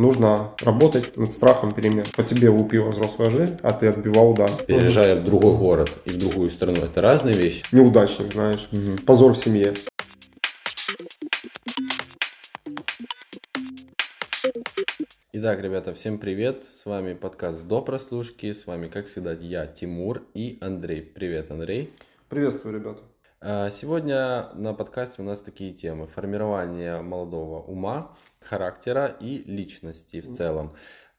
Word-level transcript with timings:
нужно 0.00 0.52
работать 0.62 1.16
над 1.16 1.30
страхом 1.32 1.70
перемен. 1.70 2.04
По 2.16 2.22
тебе 2.22 2.48
лупила 2.48 2.88
взрослая 2.88 3.30
жизнь, 3.30 3.58
а 3.62 3.72
ты 3.72 3.86
отбивал 3.86 4.30
удар. 4.30 4.50
Переезжая 4.66 5.16
в 5.16 5.24
другой 5.24 5.56
город 5.56 5.90
и 6.04 6.10
в 6.10 6.18
другую 6.18 6.50
страну, 6.50 6.78
это 6.82 7.02
разные 7.02 7.36
вещи? 7.36 7.64
Неудачник, 7.70 8.32
знаешь. 8.32 8.68
Мгм. 8.72 8.98
Позор 8.98 9.34
в 9.34 9.38
семье. 9.38 9.74
Итак, 15.32 15.60
ребята, 15.60 15.94
всем 15.94 16.18
привет! 16.18 16.64
С 16.64 16.84
вами 16.84 17.14
подкаст 17.14 17.66
до 17.66 17.80
прослушки. 17.82 18.52
С 18.52 18.66
вами, 18.66 18.88
как 18.88 19.08
всегда, 19.08 19.32
я, 19.32 19.66
Тимур 19.66 20.22
и 20.34 20.58
Андрей. 20.60 21.02
Привет, 21.02 21.50
Андрей. 21.50 21.92
Приветствую, 22.28 22.74
ребята. 22.74 23.09
А, 23.42 23.70
Сегодня 23.70 24.50
на 24.52 24.74
подкасте 24.74 25.22
у 25.22 25.24
нас 25.24 25.40
такие 25.40 25.72
темы. 25.72 26.06
Формирование 26.06 27.00
молодого 27.00 27.62
ума, 27.62 28.14
характера 28.38 29.06
и 29.06 29.38
личности 29.50 30.20
в 30.20 30.28
целом. 30.28 30.74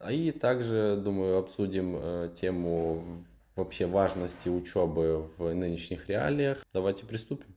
И 0.07 0.31
также, 0.31 1.01
думаю, 1.03 1.39
обсудим 1.39 1.95
э, 1.97 2.29
тему 2.39 3.25
вообще 3.55 3.87
важности 3.87 4.49
учебы 4.49 5.31
в 5.37 5.51
нынешних 5.55 6.09
реалиях. 6.09 6.63
Давайте 6.73 7.07
приступим. 7.07 7.55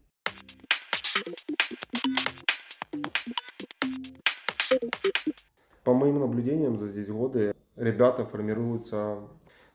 По 5.85 5.93
моим 5.93 6.21
наблюдениям 6.21 6.79
за 6.79 6.89
здесь 6.89 7.09
годы, 7.09 7.55
ребята 7.77 8.25
формируются... 8.25 9.29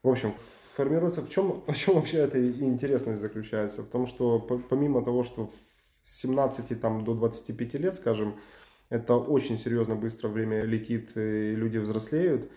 В 0.04 0.10
общем, 0.10 0.34
формируются 0.76 1.22
в 1.22 1.30
чем, 1.30 1.64
в 1.68 1.76
чем 1.76 1.96
вообще 1.96 2.20
эта 2.20 2.40
интересность 2.62 3.20
заключается? 3.22 3.82
В 3.84 3.90
том, 3.90 4.08
что 4.08 4.40
по- 4.40 4.58
помимо 4.58 5.04
того, 5.04 5.24
что 5.24 5.50
с 6.04 6.22
17 6.22 6.76
там, 6.76 7.04
до 7.04 7.14
25 7.14 7.74
лет, 7.76 7.94
скажем, 7.96 8.40
это 8.90 9.16
очень 9.18 9.58
серьезно 9.58 9.96
быстро 9.96 10.30
время 10.30 10.64
летит, 10.64 11.16
и 11.18 11.56
люди 11.56 11.78
взрослеют. 11.78 12.50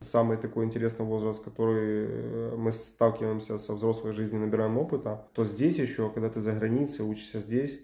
Самый 0.00 0.36
такой 0.36 0.66
интересный 0.66 1.06
возраст, 1.06 1.42
который 1.44 2.06
э, 2.08 2.56
мы 2.56 2.72
сталкиваемся 2.72 3.58
со 3.58 3.74
взрослой 3.74 4.12
жизнью, 4.12 4.42
набираем 4.42 4.78
опыта, 4.78 5.28
то 5.34 5.44
здесь 5.44 5.78
еще, 5.78 6.10
когда 6.10 6.28
ты 6.30 6.40
за 6.40 6.52
границей, 6.52 7.06
учишься 7.06 7.40
здесь, 7.40 7.80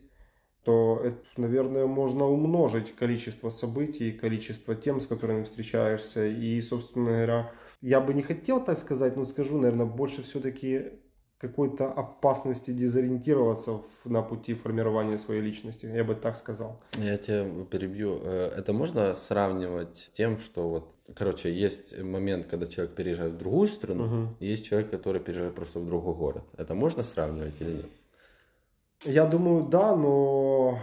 то, 0.65 1.01
это, 1.03 1.19
наверное, 1.37 1.87
можно 1.87 2.27
умножить 2.27 2.95
количество 2.95 3.49
событий, 3.51 4.12
количество 4.12 4.75
тем, 4.75 5.01
с 5.01 5.06
которыми 5.06 5.45
встречаешься. 5.45 6.27
И, 6.27 6.61
собственно 6.61 7.06
говоря, 7.06 7.53
я 7.81 8.00
бы 8.00 8.14
не 8.14 8.23
хотел 8.23 8.62
так 8.64 8.78
сказать, 8.78 9.17
но 9.17 9.25
скажу, 9.25 9.59
наверное, 9.59 9.86
больше 9.86 10.23
все-таки 10.23 10.92
какой-то 11.39 11.91
опасности 11.91 12.70
дезориентироваться 12.70 13.81
на 14.05 14.20
пути 14.22 14.53
формирования 14.53 15.17
своей 15.17 15.41
личности. 15.41 15.87
Я 15.87 16.05
бы 16.05 16.14
так 16.14 16.37
сказал. 16.37 16.78
Я 16.98 17.17
тебя 17.17 17.47
перебью. 17.64 18.19
Э, 18.22 18.53
Это 18.59 18.75
можно 18.75 19.14
сравнивать 19.14 19.97
с 19.97 20.06
тем, 20.09 20.39
что 20.39 20.69
вот, 20.69 20.95
короче, 21.17 21.50
есть 21.50 21.98
момент, 22.03 22.45
когда 22.47 22.67
человек 22.67 22.95
переезжает 22.95 23.33
в 23.33 23.39
другую 23.39 23.69
страну, 23.69 24.05
Мгм. 24.05 24.37
и 24.41 24.48
есть 24.48 24.67
человек, 24.67 24.91
который 24.91 25.20
переезжает 25.22 25.55
просто 25.55 25.78
в 25.81 25.87
другой 25.87 26.15
город. 26.15 26.44
Это 26.59 26.75
можно 26.75 27.03
сравнивать 27.03 27.59
или 27.61 27.72
нет? 27.72 27.87
Я 29.05 29.25
думаю, 29.25 29.65
да, 29.65 29.97
но 29.97 30.78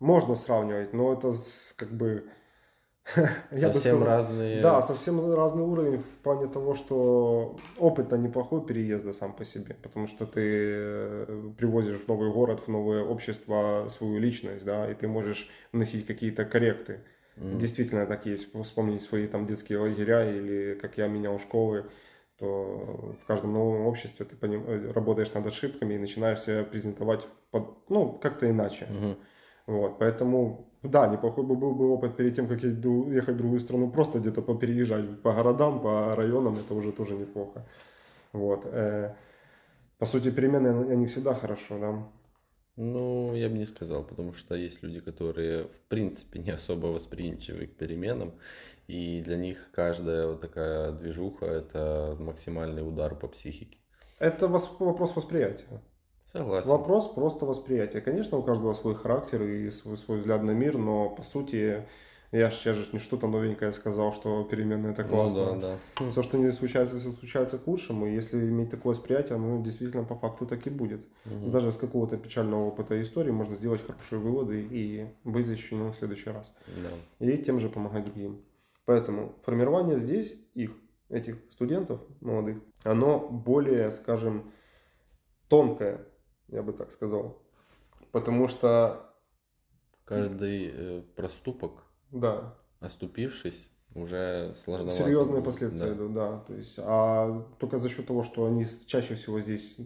можно 0.00 0.34
сравнивать, 0.34 0.92
но 0.92 1.12
это 1.12 1.32
как 1.76 1.90
бы... 1.92 2.24
я 3.50 3.68
бы 3.68 3.74
Совсем 3.74 3.96
сказал- 3.96 4.06
разные. 4.06 4.60
Да, 4.62 4.82
совсем 4.82 5.34
разный 5.34 5.62
уровень 5.62 5.98
в 5.98 6.04
плане 6.22 6.46
того, 6.46 6.74
что 6.74 7.56
опыт-то 7.78 8.16
неплохой 8.16 8.64
переезда 8.64 9.12
сам 9.12 9.32
по 9.32 9.44
себе, 9.44 9.74
потому 9.82 10.06
что 10.06 10.26
ты 10.26 10.40
э, 10.44 11.50
привозишь 11.58 11.96
в 11.98 12.08
новый 12.08 12.30
город, 12.32 12.60
в 12.60 12.68
новое 12.68 13.02
общество 13.04 13.86
свою 13.88 14.18
личность, 14.18 14.64
да, 14.64 14.90
и 14.90 14.94
ты 14.94 15.08
можешь 15.08 15.48
вносить 15.72 16.06
какие-то 16.06 16.44
корректы. 16.44 17.00
М. 17.36 17.58
Действительно 17.58 18.06
так 18.06 18.26
есть. 18.26 18.52
Вспомнить 18.64 19.02
свои 19.02 19.26
там 19.26 19.46
детские 19.46 19.78
лагеря 19.78 20.30
или 20.30 20.74
как 20.80 20.98
я 20.98 21.08
менял 21.08 21.38
школы, 21.38 21.86
то 22.38 23.14
в 23.22 23.26
каждом 23.26 23.52
новом 23.52 23.86
обществе 23.86 24.24
ты 24.26 24.34
поним- 24.36 24.64
э, 24.66 24.92
работаешь 24.92 25.32
над 25.34 25.46
ошибками 25.46 25.94
и 25.94 25.98
начинаешь 25.98 26.40
себя 26.40 26.64
презентовать 26.64 27.26
под- 27.50 27.88
ну, 27.88 28.12
как-то 28.12 28.48
иначе. 28.48 28.86
Мгм. 28.90 29.16
Вот, 29.66 29.98
поэтому, 29.98 30.72
да, 30.82 31.06
неплохой 31.08 31.44
бы 31.44 31.56
был 31.56 31.74
бы 31.74 31.90
опыт 31.90 32.16
перед 32.16 32.34
тем, 32.34 32.48
как 32.48 32.62
ехать 32.62 33.34
в 33.34 33.38
другую 33.38 33.60
страну, 33.60 33.90
просто 33.90 34.18
где-то 34.18 34.42
попереезжать 34.42 35.22
по 35.22 35.32
городам, 35.32 35.80
по 35.80 36.14
районам, 36.16 36.54
это 36.58 36.74
уже 36.74 36.92
тоже 36.92 37.14
неплохо. 37.16 37.66
Вот. 38.32 38.66
э, 38.66 39.14
По 39.98 40.06
сути, 40.06 40.30
перемены, 40.30 40.92
они 40.92 41.06
всегда 41.06 41.34
хорошо, 41.34 41.78
да. 41.78 42.12
Ну, 42.76 43.34
я 43.34 43.48
бы 43.48 43.58
не 43.58 43.64
сказал, 43.64 44.04
потому 44.04 44.32
что 44.32 44.54
есть 44.54 44.82
люди, 44.82 45.00
которые 45.00 45.64
в 45.68 45.80
принципе 45.88 46.38
не 46.40 46.50
особо 46.50 46.86
восприимчивы 46.86 47.66
к 47.66 47.76
переменам, 47.76 48.32
и 48.88 49.20
для 49.22 49.36
них 49.36 49.70
каждая 49.72 50.26
вот 50.26 50.40
такая 50.40 50.92
движуха– 50.92 51.46
это 51.46 52.16
максимальный 52.18 52.86
удар 52.86 53.14
по 53.18 53.28
психике. 53.28 53.78
Это 54.18 54.48
вопрос 54.48 55.16
восприятия. 55.16 55.82
Согласен. 56.32 56.70
Вопрос 56.70 57.08
просто 57.08 57.44
восприятия. 57.44 58.00
Конечно, 58.00 58.38
у 58.38 58.42
каждого 58.42 58.72
свой 58.74 58.94
характер 58.94 59.42
и 59.42 59.68
свой, 59.70 59.96
свой 59.96 60.18
взгляд 60.18 60.44
на 60.44 60.52
мир, 60.52 60.78
но 60.78 61.10
по 61.10 61.24
сути, 61.24 61.84
я 62.30 62.50
же 62.50 62.74
же 62.74 62.86
не 62.92 63.00
что-то 63.00 63.26
новенькое 63.26 63.72
сказал, 63.72 64.12
что 64.12 64.44
перемены 64.44 64.88
это 64.88 65.02
Ну 65.02 65.08
классно. 65.08 65.56
да, 65.56 65.78
да. 65.98 66.10
Все, 66.12 66.22
что 66.22 66.38
не 66.38 66.52
случается, 66.52 67.00
все 67.00 67.10
случается 67.10 67.58
к 67.58 67.66
лучшему. 67.66 68.06
И 68.06 68.14
если 68.14 68.38
иметь 68.38 68.70
такое 68.70 68.94
восприятие, 68.94 69.38
ну, 69.38 69.60
действительно, 69.60 70.04
по 70.04 70.14
факту 70.14 70.46
так 70.46 70.64
и 70.68 70.70
будет. 70.70 71.00
Мгм. 71.24 71.50
Даже 71.50 71.72
с 71.72 71.76
какого-то 71.76 72.16
печального 72.16 72.68
опыта 72.68 73.02
истории 73.02 73.32
можно 73.32 73.56
сделать 73.56 73.84
хорошие 73.84 74.20
выводы 74.20 74.64
и 74.70 75.08
быть 75.24 75.46
защищенным 75.46 75.92
в 75.92 75.96
следующий 75.96 76.30
раз. 76.30 76.54
Да. 76.78 77.26
И 77.26 77.38
тем 77.38 77.58
же 77.58 77.68
помогать 77.68 78.04
другим. 78.04 78.40
Поэтому 78.84 79.34
формирование 79.42 79.98
здесь 79.98 80.38
их, 80.54 80.70
этих 81.08 81.38
студентов 81.50 82.00
молодых, 82.20 82.58
оно 82.84 83.18
более, 83.18 83.90
скажем, 83.90 84.52
тонкое, 85.48 86.06
я 86.50 86.62
бы 86.62 86.72
так 86.72 86.90
сказал. 86.92 87.42
Потому 88.12 88.48
что, 88.48 89.06
Каждый 90.04 90.70
э, 90.72 91.02
проступок, 91.14 91.84
да, 92.10 92.56
оступившись, 92.80 93.70
уже 93.94 94.54
сложновато. 94.64 95.04
серьезные 95.04 95.42
последствия 95.42 95.86
Да. 95.86 95.92
идут, 95.94 96.14
да. 96.14 96.38
То 96.40 96.54
есть, 96.54 96.74
а 96.78 97.42
только 97.58 97.78
за 97.78 97.88
счет 97.88 98.06
того, 98.06 98.22
что 98.24 98.46
они 98.46 98.66
чаще 98.86 99.14
всего 99.14 99.40
здесь 99.40 99.76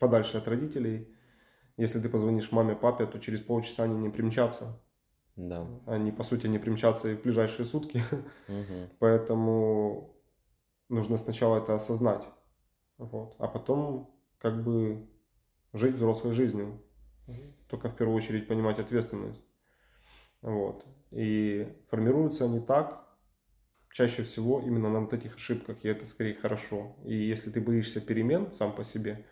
подальше 0.00 0.38
от 0.38 0.48
родителей, 0.48 1.14
если 1.76 2.00
ты 2.00 2.08
позвонишь 2.08 2.52
маме, 2.52 2.74
папе, 2.74 3.06
то 3.06 3.18
через 3.18 3.40
полчаса 3.40 3.84
они 3.84 3.96
не 3.98 4.08
примчатся. 4.10 4.80
Да. 5.36 5.66
Они, 5.86 6.10
по 6.12 6.24
сути, 6.24 6.46
не 6.48 6.58
примчатся 6.58 7.10
и 7.10 7.14
в 7.16 7.22
ближайшие 7.22 7.64
сутки. 7.64 8.02
Мгм. 8.48 8.88
Поэтому 8.98 10.16
нужно 10.88 11.16
сначала 11.16 11.58
это 11.58 11.74
осознать, 11.74 12.24
вот, 12.98 13.36
а 13.38 13.46
потом 13.46 14.12
как 14.38 14.62
бы 14.64 15.06
жить 15.72 15.94
взрослой 15.94 16.32
жизнью. 16.32 16.82
Только 17.68 17.88
в 17.88 17.96
первую 17.96 18.16
очередь 18.16 18.48
понимать 18.48 18.78
ответственность. 18.78 19.44
Вот. 20.42 20.84
И 21.10 21.72
формируются 21.88 22.44
они 22.46 22.60
так, 22.60 23.06
чаще 23.92 24.22
всего 24.22 24.60
именно 24.60 24.88
на 24.90 25.00
вот 25.00 25.12
этих 25.12 25.36
ошибках, 25.36 25.84
и 25.84 25.88
это 25.88 26.06
скорее 26.06 26.34
хорошо. 26.34 26.96
И 27.04 27.14
если 27.14 27.50
ты 27.50 27.60
боишься 27.60 28.00
перемен 28.00 28.52
сам 28.52 28.74
по 28.74 28.84
себе, 28.84 29.26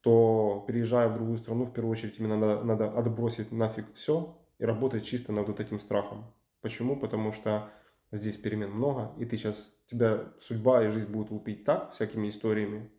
то 0.00 0.64
переезжая 0.66 1.08
в 1.08 1.14
другую 1.14 1.38
страну, 1.38 1.64
в 1.64 1.72
первую 1.72 1.92
очередь 1.92 2.18
именно 2.18 2.36
надо, 2.36 2.62
надо 2.62 2.92
отбросить 2.92 3.52
нафиг 3.52 3.94
все 3.94 4.38
и 4.58 4.64
работать 4.64 5.04
чисто 5.04 5.32
над 5.32 5.48
вот 5.48 5.60
этим 5.60 5.80
страхом. 5.80 6.34
Почему? 6.60 6.96
Потому 6.98 7.32
что 7.32 7.70
здесь 8.12 8.36
перемен 8.36 8.70
много, 8.70 9.12
и 9.18 9.24
ты 9.24 9.36
сейчас, 9.36 9.72
тебя 9.86 10.32
судьба 10.40 10.84
и 10.84 10.88
жизнь 10.88 11.10
будут 11.10 11.30
лупить 11.30 11.64
так, 11.64 11.92
всякими 11.92 12.28
историями, 12.28 12.90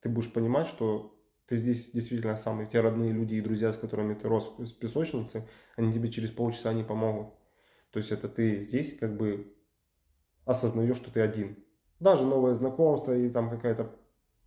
ты 0.00 0.08
будешь 0.08 0.32
понимать, 0.32 0.66
что 0.66 1.19
ты 1.50 1.56
здесь 1.56 1.90
действительно 1.90 2.36
самый, 2.36 2.66
те 2.66 2.78
родные 2.78 3.10
люди 3.10 3.34
и 3.34 3.40
друзья, 3.40 3.72
с 3.72 3.76
которыми 3.76 4.14
ты 4.14 4.28
рос 4.28 4.54
с 4.60 4.70
песочницы, 4.70 5.48
они 5.74 5.92
тебе 5.92 6.08
через 6.08 6.30
полчаса 6.30 6.72
не 6.72 6.84
помогут. 6.84 7.34
То 7.90 7.98
есть 7.98 8.12
это 8.12 8.28
ты 8.28 8.56
здесь 8.58 8.96
как 8.96 9.16
бы 9.16 9.52
осознаешь, 10.44 10.94
что 10.94 11.10
ты 11.10 11.20
один. 11.20 11.56
Даже 11.98 12.24
новое 12.24 12.54
знакомство 12.54 13.16
и 13.16 13.28
там 13.28 13.50
какая-то, 13.50 13.90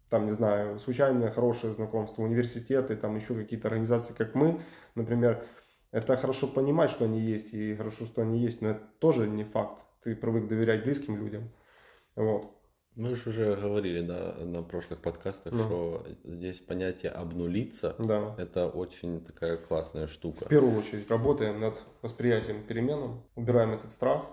там, 0.10 0.27
не 0.27 0.31
знаю, 0.31 0.80
случайное 0.80 1.30
хорошее 1.30 1.74
знакомство, 1.74 2.22
университеты, 2.22 2.95
там 2.95 3.18
еще 3.18 3.36
какие-то 3.36 3.68
организации, 3.68 4.13
как 4.13 4.33
мы, 4.33 4.62
например, 4.95 5.45
это 5.92 6.16
хорошо 6.16 6.48
понимать, 6.48 6.89
что 6.89 7.04
они 7.04 7.19
есть, 7.19 7.54
и 7.54 7.75
хорошо, 7.75 8.06
что 8.06 8.22
они 8.22 8.39
есть, 8.39 8.62
но 8.62 8.69
это 8.69 8.83
тоже 9.00 9.27
не 9.27 9.44
факт. 9.44 9.83
Ты 10.04 10.16
привык 10.16 10.48
доверять 10.48 10.86
близким 10.86 11.18
людям. 11.18 11.51
Вот. 12.16 12.62
Мы 12.95 13.16
же 13.16 13.30
уже 13.30 13.56
говорили 13.56 14.01
да, 14.01 14.36
на 14.40 14.62
прошлых 14.62 15.01
подкастах, 15.01 15.54
Ну. 15.54 15.60
что 15.63 16.06
здесь 16.24 16.60
понятие 16.60 17.12
обнулиться 17.12 17.95
Да. 17.98 18.36
это 18.38 18.68
очень 18.68 19.24
такая 19.24 19.57
классная 19.57 20.07
штука. 20.07 20.45
В 20.45 20.50
первую 20.50 20.78
очередь 20.78 21.10
работаем 21.10 21.60
над 21.60 21.81
восприятием 22.01 22.63
переменам, 22.63 23.24
убираем 23.36 23.72
этот 23.72 23.92
страх. 23.92 24.24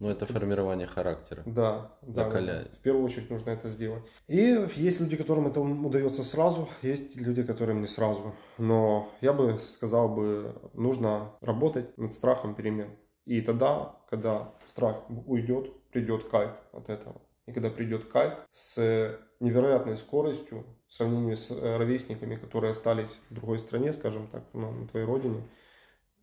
Ну, 0.00 0.08
это 0.08 0.26
формирование 0.26 0.86
характера. 0.86 1.42
Да, 1.44 1.90
Закаляет. 2.02 2.68
да. 2.70 2.76
В 2.76 2.78
первую 2.82 3.04
очередь 3.04 3.30
нужно 3.30 3.50
это 3.50 3.68
сделать. 3.68 4.04
И 4.28 4.64
есть 4.76 5.00
люди, 5.00 5.16
которым 5.16 5.48
это 5.48 5.60
удается 5.60 6.22
сразу, 6.22 6.68
есть 6.82 7.16
люди, 7.16 7.42
которым 7.42 7.80
не 7.80 7.88
сразу. 7.88 8.32
Но 8.58 9.10
я 9.20 9.32
бы 9.32 9.58
сказал 9.58 10.08
бы, 10.08 10.54
нужно 10.72 11.32
работать 11.40 11.98
над 11.98 12.14
страхом 12.14 12.54
перемен. 12.54 12.90
И 13.24 13.40
тогда, 13.40 13.96
когда 14.08 14.52
страх 14.68 15.02
уйдет, 15.26 15.72
придет 15.90 16.28
кайф 16.30 16.52
от 16.72 16.88
этого. 16.90 17.20
И 17.48 17.52
когда 17.52 17.70
придет 17.70 18.04
кайф 18.04 18.34
с 18.50 19.18
невероятной 19.40 19.96
скоростью 19.96 20.66
в 20.86 20.92
сравнении 20.92 21.32
с 21.32 21.50
э, 21.50 21.76
ровесниками, 21.78 22.36
которые 22.36 22.72
остались 22.72 23.18
в 23.30 23.34
другой 23.34 23.58
стране, 23.58 23.94
скажем 23.94 24.28
так, 24.28 24.42
на, 24.52 24.70
на 24.70 24.86
твоей 24.86 25.06
родине, 25.06 25.48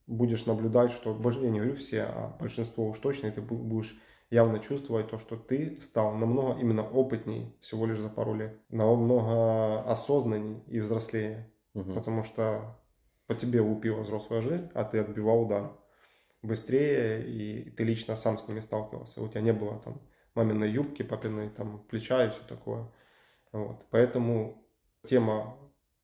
будешь 0.06 0.46
наблюдать, 0.46 0.92
что, 0.92 1.20
я 1.42 1.50
не 1.50 1.60
говорю 1.60 1.76
все, 1.76 2.04
а 2.04 2.38
большинство 2.40 2.88
уж 2.88 3.00
точно, 3.00 3.28
и 3.28 3.32
ты 3.32 3.42
будешь 3.42 4.00
явно 4.30 4.60
чувствовать 4.60 5.10
то, 5.10 5.18
что 5.18 5.36
ты 5.36 5.82
стал 5.82 6.14
намного 6.14 6.60
именно 6.60 6.84
опытней 6.84 7.56
всего 7.60 7.88
лишь 7.88 7.98
за 7.98 8.10
пару 8.10 8.36
лет, 8.36 8.60
намного 8.70 9.82
осознанней 9.82 10.62
и 10.68 10.80
взрослее, 10.80 11.52
угу. 11.74 11.94
потому 11.94 12.24
что 12.24 12.78
по 13.26 13.34
тебе 13.34 13.62
лупила 13.62 14.02
взрослая 14.02 14.42
жизнь, 14.42 14.70
а 14.76 14.84
ты 14.84 15.00
отбивал 15.00 15.42
удар 15.42 15.72
быстрее, 16.44 17.28
и 17.28 17.72
ты 17.72 17.84
лично 17.84 18.16
сам 18.16 18.38
с 18.38 18.48
ними 18.48 18.60
сталкивался. 18.60 19.24
У 19.24 19.28
тебя 19.28 19.42
не 19.42 19.54
было 19.54 19.80
там 19.80 20.00
маминой 20.36 20.70
юбки, 20.72 21.04
папиной 21.04 21.50
там 21.50 21.80
плеча 21.90 22.26
и 22.26 22.30
все 22.30 22.42
такое. 22.48 22.92
Вот. 23.52 23.86
Поэтому 23.90 24.68
тема 25.08 25.58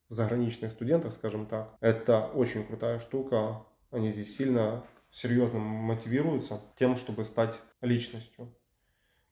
заграничных 0.09 0.71
студентов, 0.71 1.13
скажем 1.13 1.45
так, 1.45 1.77
это 1.79 2.27
очень 2.27 2.65
крутая 2.65 2.99
штука. 2.99 3.65
Они 3.91 4.09
здесь 4.09 4.35
сильно, 4.35 4.83
серьезно 5.11 5.59
мотивируются 5.59 6.61
тем, 6.75 6.95
чтобы 6.95 7.23
стать 7.25 7.59
личностью. 7.81 8.53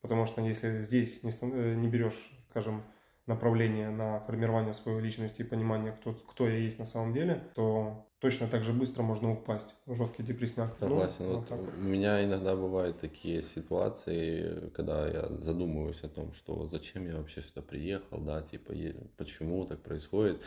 Потому 0.01 0.25
что 0.25 0.41
если 0.41 0.79
здесь 0.79 1.23
не, 1.23 1.31
э, 1.31 1.75
не 1.75 1.87
берешь, 1.87 2.31
скажем, 2.49 2.83
направление 3.25 3.89
на 3.89 4.21
формирование 4.21 4.73
своей 4.73 4.99
личности 5.01 5.41
и 5.41 5.45
понимание, 5.45 5.91
кто, 5.93 6.13
кто 6.13 6.47
я 6.47 6.57
есть 6.57 6.79
на 6.79 6.85
самом 6.85 7.13
деле, 7.13 7.51
то 7.55 8.08
точно 8.19 8.47
так 8.47 8.63
же 8.63 8.73
быстро 8.73 9.01
можно 9.01 9.31
упасть 9.31 9.75
в 9.85 9.95
жесткий 9.95 10.23
депрессняк. 10.23 10.69
Ну, 10.81 10.87
Согласен. 10.87 11.25
Ну, 11.25 11.35
вот 11.35 11.49
вот 11.49 11.69
у 11.77 11.81
меня 11.81 12.23
иногда 12.23 12.55
бывают 12.55 12.99
такие 12.99 13.41
ситуации, 13.41 14.69
когда 14.75 15.07
я 15.07 15.27
задумываюсь 15.39 16.03
о 16.03 16.09
том, 16.09 16.33
что 16.33 16.67
зачем 16.69 17.07
я 17.07 17.15
вообще 17.15 17.41
сюда 17.41 17.61
приехал, 17.61 18.19
да, 18.19 18.41
типа, 18.41 18.73
почему 19.17 19.65
так 19.65 19.81
происходит 19.81 20.41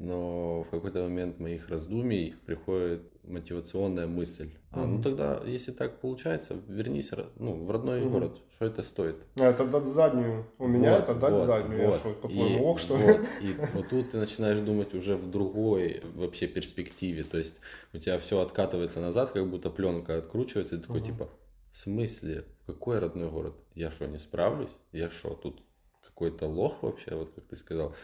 но 0.00 0.62
в 0.62 0.70
какой-то 0.70 1.02
момент 1.02 1.38
моих 1.38 1.68
раздумий 1.68 2.34
приходит 2.46 3.02
мотивационная 3.24 4.06
мысль. 4.06 4.50
А, 4.72 4.86
ну 4.86 5.02
тогда, 5.02 5.42
если 5.44 5.72
так 5.72 6.00
получается, 6.00 6.56
вернись 6.68 7.10
ну, 7.36 7.52
в 7.64 7.70
родной 7.70 8.00
угу. 8.00 8.10
город. 8.10 8.38
Что 8.54 8.64
это 8.64 8.82
стоит? 8.82 9.16
А, 9.38 9.50
это 9.50 9.66
дать 9.66 9.84
заднюю. 9.84 10.46
У 10.58 10.66
меня 10.66 10.92
вот, 10.92 11.02
это 11.02 11.14
дать 11.14 11.32
вот, 11.32 11.46
заднюю. 11.46 11.86
Вот. 11.86 11.94
Я 11.94 11.98
что, 11.98 12.12
по-твоему, 12.14 12.64
ох, 12.64 12.78
что 12.80 12.96
вот, 12.96 13.20
И 13.42 13.54
вот 13.74 13.88
тут 13.90 14.10
ты 14.10 14.16
начинаешь 14.16 14.58
думать 14.60 14.94
уже 14.94 15.16
в 15.16 15.30
другой 15.30 16.02
вообще 16.14 16.46
перспективе. 16.46 17.22
То 17.22 17.36
есть 17.36 17.60
у 17.92 17.98
тебя 17.98 18.18
все 18.18 18.40
откатывается 18.40 19.00
назад, 19.00 19.32
как 19.32 19.48
будто 19.50 19.68
пленка 19.68 20.16
откручивается. 20.16 20.76
И 20.76 20.78
ты 20.78 20.84
такой, 20.84 21.00
угу. 21.00 21.06
типа, 21.06 21.28
в 21.70 21.76
смысле? 21.76 22.46
Какой 22.66 23.00
родной 23.00 23.30
город? 23.30 23.54
Я 23.74 23.90
что, 23.90 24.06
не 24.06 24.18
справлюсь? 24.18 24.70
Я 24.92 25.10
что, 25.10 25.34
тут 25.34 25.62
какой-то 26.02 26.46
лох 26.46 26.82
вообще, 26.82 27.14
вот 27.14 27.30
как 27.34 27.44
ты 27.44 27.56
сказал? 27.56 27.94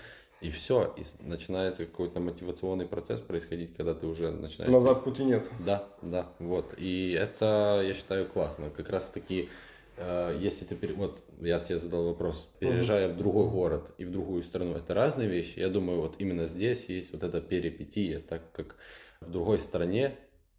И 0.46 0.50
все, 0.50 0.94
и 0.96 1.02
начинается 1.26 1.86
какой-то 1.86 2.20
мотивационный 2.20 2.86
процесс 2.86 3.20
происходить, 3.20 3.74
когда 3.76 3.94
ты 3.94 4.06
уже 4.06 4.30
начинаешь... 4.30 4.72
Назад 4.72 5.02
пути 5.02 5.24
нет. 5.24 5.50
Да, 5.58 5.88
да, 6.02 6.28
вот. 6.38 6.72
И 6.78 7.10
это, 7.20 7.82
я 7.84 7.92
считаю, 7.92 8.28
классно. 8.28 8.70
Как 8.70 8.88
раз 8.88 9.10
таки, 9.10 9.48
э, 9.96 10.38
если 10.40 10.64
ты... 10.64 10.76
Пере... 10.76 10.94
Вот, 10.94 11.18
я 11.40 11.58
тебе 11.58 11.80
задал 11.80 12.04
вопрос. 12.04 12.48
Переезжая 12.60 13.08
в 13.08 13.16
другой 13.16 13.50
город 13.50 13.90
и 13.98 14.04
в 14.04 14.12
другую 14.12 14.44
страну, 14.44 14.74
это 14.74 14.94
разные 14.94 15.28
вещи. 15.28 15.58
Я 15.58 15.68
думаю, 15.68 16.00
вот 16.00 16.14
именно 16.18 16.46
здесь 16.46 16.84
есть 16.84 17.12
вот 17.12 17.24
эта 17.24 17.40
перипетия, 17.40 18.20
так 18.20 18.52
как 18.52 18.76
в 19.20 19.32
другой 19.32 19.58
стране 19.58 20.16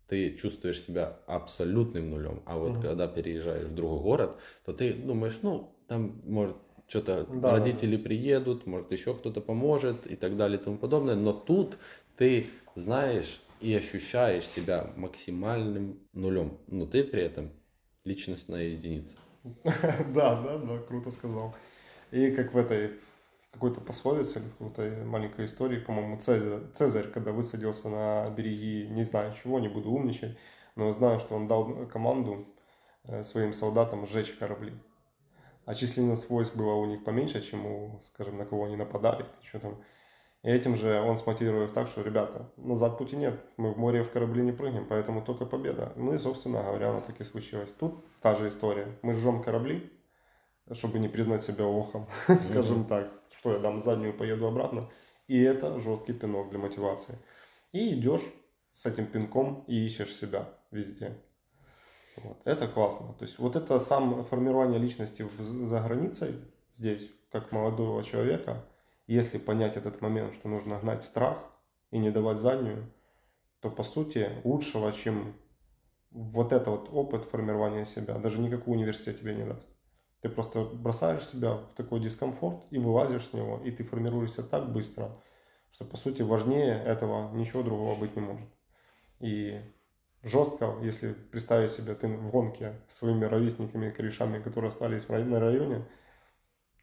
ты 0.10 0.36
чувствуешь 0.36 0.82
себя 0.82 1.18
абсолютным 1.28 2.10
нулем. 2.10 2.44
А 2.46 2.58
вот 2.58 2.80
mm 2.80 2.82
когда 2.82 3.08
переезжаешь 3.08 3.68
в 3.68 3.74
другой 3.74 4.02
город, 4.02 4.38
то 4.66 4.74
ты 4.74 4.94
думаешь, 4.94 5.40
ну, 5.44 5.74
там 5.88 6.20
может 6.26 6.58
что-то 6.88 7.26
да, 7.26 7.52
родители 7.52 7.98
да. 7.98 8.04
приедут, 8.04 8.66
может 8.66 8.92
еще 8.92 9.14
кто-то 9.14 9.42
поможет 9.42 10.08
и 10.08 10.16
так 10.16 10.38
далее 10.38 10.60
и 10.60 10.64
тому 10.64 10.78
подобное. 10.78 11.16
Но 11.16 11.34
тут 11.34 11.78
ты 12.16 12.48
знаешь 12.76 13.42
и 13.60 13.74
ощущаешь 13.76 14.48
себя 14.48 14.92
максимальным 14.96 16.00
нулем, 16.14 16.58
но 16.68 16.86
ты 16.86 17.04
при 17.04 17.22
этом 17.22 17.52
личностная 18.06 18.70
единица. 18.70 19.18
Да, 20.14 20.42
да, 20.42 20.58
да, 20.58 20.78
круто 20.80 21.12
сказал. 21.12 21.56
И 22.12 22.32
как 22.32 22.54
в 22.54 22.58
этой 22.58 22.94
какой-то 23.52 23.82
пословице 23.82 24.40
или 24.40 24.50
какой-то 24.50 25.04
маленькой 25.06 25.46
истории, 25.46 25.80
по-моему, 25.80 26.20
Цезарь, 26.20 26.62
Цезарь, 26.74 27.08
когда 27.08 27.32
высадился 27.32 27.90
на 27.90 28.30
береги, 28.30 28.88
не 28.90 29.04
знаю 29.04 29.34
чего, 29.42 29.60
не 29.60 29.68
буду 29.68 29.90
умничать, 29.90 30.38
но 30.76 30.94
знаю, 30.94 31.20
что 31.20 31.36
он 31.36 31.48
дал 31.48 31.88
команду 31.88 32.46
э, 33.06 33.24
своим 33.24 33.54
солдатам 33.54 34.06
сжечь 34.06 34.34
корабли 34.34 34.74
а 35.68 35.76
численность 35.76 36.30
войск 36.30 36.56
была 36.56 36.76
у 36.76 36.86
них 36.86 37.04
поменьше, 37.04 37.42
чем 37.42 37.66
у, 37.66 38.02
скажем, 38.06 38.38
на 38.38 38.46
кого 38.46 38.66
они 38.66 38.78
нападали, 38.78 39.26
что 39.44 39.60
там. 39.60 39.84
И 40.42 40.50
этим 40.50 40.78
же 40.78 41.02
он 41.02 41.18
смотивировал 41.18 41.66
их 41.66 41.74
так, 41.74 41.90
что, 41.90 42.02
ребята, 42.04 42.50
назад 42.56 42.98
пути 42.98 43.18
нет, 43.18 43.38
мы 43.58 43.74
в 43.74 43.78
море 43.78 44.02
в 44.02 44.10
корабли 44.10 44.44
не 44.44 44.54
прыгнем, 44.54 44.86
поэтому 44.88 45.22
только 45.22 45.46
победа. 45.46 45.92
Ну 45.98 46.14
и, 46.14 46.20
собственно 46.20 46.64
говоря, 46.64 46.92
оно 46.92 47.02
так 47.02 47.20
и 47.20 47.26
случилось. 47.26 47.74
Тут 47.78 47.96
та 48.22 48.36
же 48.36 48.48
история. 48.48 48.98
Мы 49.02 49.14
жжем 49.14 49.44
корабли, 49.44 49.92
чтобы 50.72 51.00
не 51.00 51.10
признать 51.10 51.44
себя 51.44 51.66
лохом, 51.66 52.08
скажем 52.42 52.86
так, 52.86 53.12
что 53.38 53.52
я 53.52 53.60
дам 53.60 53.82
заднюю, 53.82 54.14
поеду 54.14 54.48
обратно. 54.48 54.90
И 55.28 55.38
это 55.38 55.78
жесткий 55.80 56.14
пинок 56.14 56.50
для 56.50 56.60
мотивации. 56.60 57.18
И 57.74 57.94
идешь 57.94 58.24
с 58.72 58.86
этим 58.86 59.06
пинком 59.06 59.66
и 59.68 59.86
ищешь 59.86 60.16
себя 60.16 60.46
везде. 60.72 61.18
Вот. 62.24 62.38
Это 62.46 62.68
классно. 62.68 63.14
То 63.14 63.26
есть 63.26 63.40
вот 63.40 63.56
это 63.56 63.80
сам 63.80 64.26
формирование 64.26 64.80
личности 64.80 65.24
в, 65.24 65.68
за 65.68 65.80
границей 65.82 66.36
здесь, 66.72 67.10
как 67.32 67.52
молодого 67.52 68.04
человека, 68.04 68.66
если 69.08 69.38
понять 69.38 69.78
этот 69.78 70.02
момент, 70.02 70.34
что 70.34 70.50
нужно 70.50 70.80
гнать 70.80 71.04
страх 71.04 71.38
и 71.92 71.98
не 71.98 72.12
давать 72.12 72.40
заднюю, 72.40 72.92
то 73.62 73.70
по 73.70 73.84
сути 73.84 74.30
лучшего, 74.44 74.92
чем 74.92 75.34
вот 76.12 76.52
этот 76.52 76.68
вот 76.68 76.90
опыт 76.92 77.26
формирования 77.26 77.86
себя, 77.86 78.18
даже 78.18 78.40
никакой 78.40 78.76
университет 78.76 79.20
тебе 79.20 79.36
не 79.36 79.46
даст. 79.46 79.66
Ты 80.22 80.30
просто 80.30 80.64
бросаешь 80.64 81.28
себя 81.28 81.56
в 81.56 81.74
такой 81.76 82.00
дискомфорт 82.00 82.64
и 82.72 82.80
вылазишь 82.80 83.28
с 83.28 83.34
него, 83.34 83.62
и 83.64 83.72
ты 83.72 83.84
формируешься 83.84 84.44
так 84.44 84.72
быстро, 84.72 85.12
что 85.72 85.86
по 85.86 85.96
сути 85.96 86.24
важнее 86.24 86.84
этого 86.84 87.32
ничего 87.34 87.62
другого 87.62 88.00
быть 88.00 88.16
не 88.16 88.22
может. 88.22 88.50
И 89.20 89.62
жестко, 90.28 90.76
если 90.82 91.14
представить 91.14 91.72
себе, 91.72 91.96
ты 91.96 92.08
в 92.08 92.30
гонке 92.30 92.74
с 92.88 92.98
своими 92.98 93.26
ровесниками, 93.26 93.90
корешами, 93.90 94.42
которые 94.42 94.70
остались 94.70 95.08
на 95.08 95.40
районе, 95.40 95.86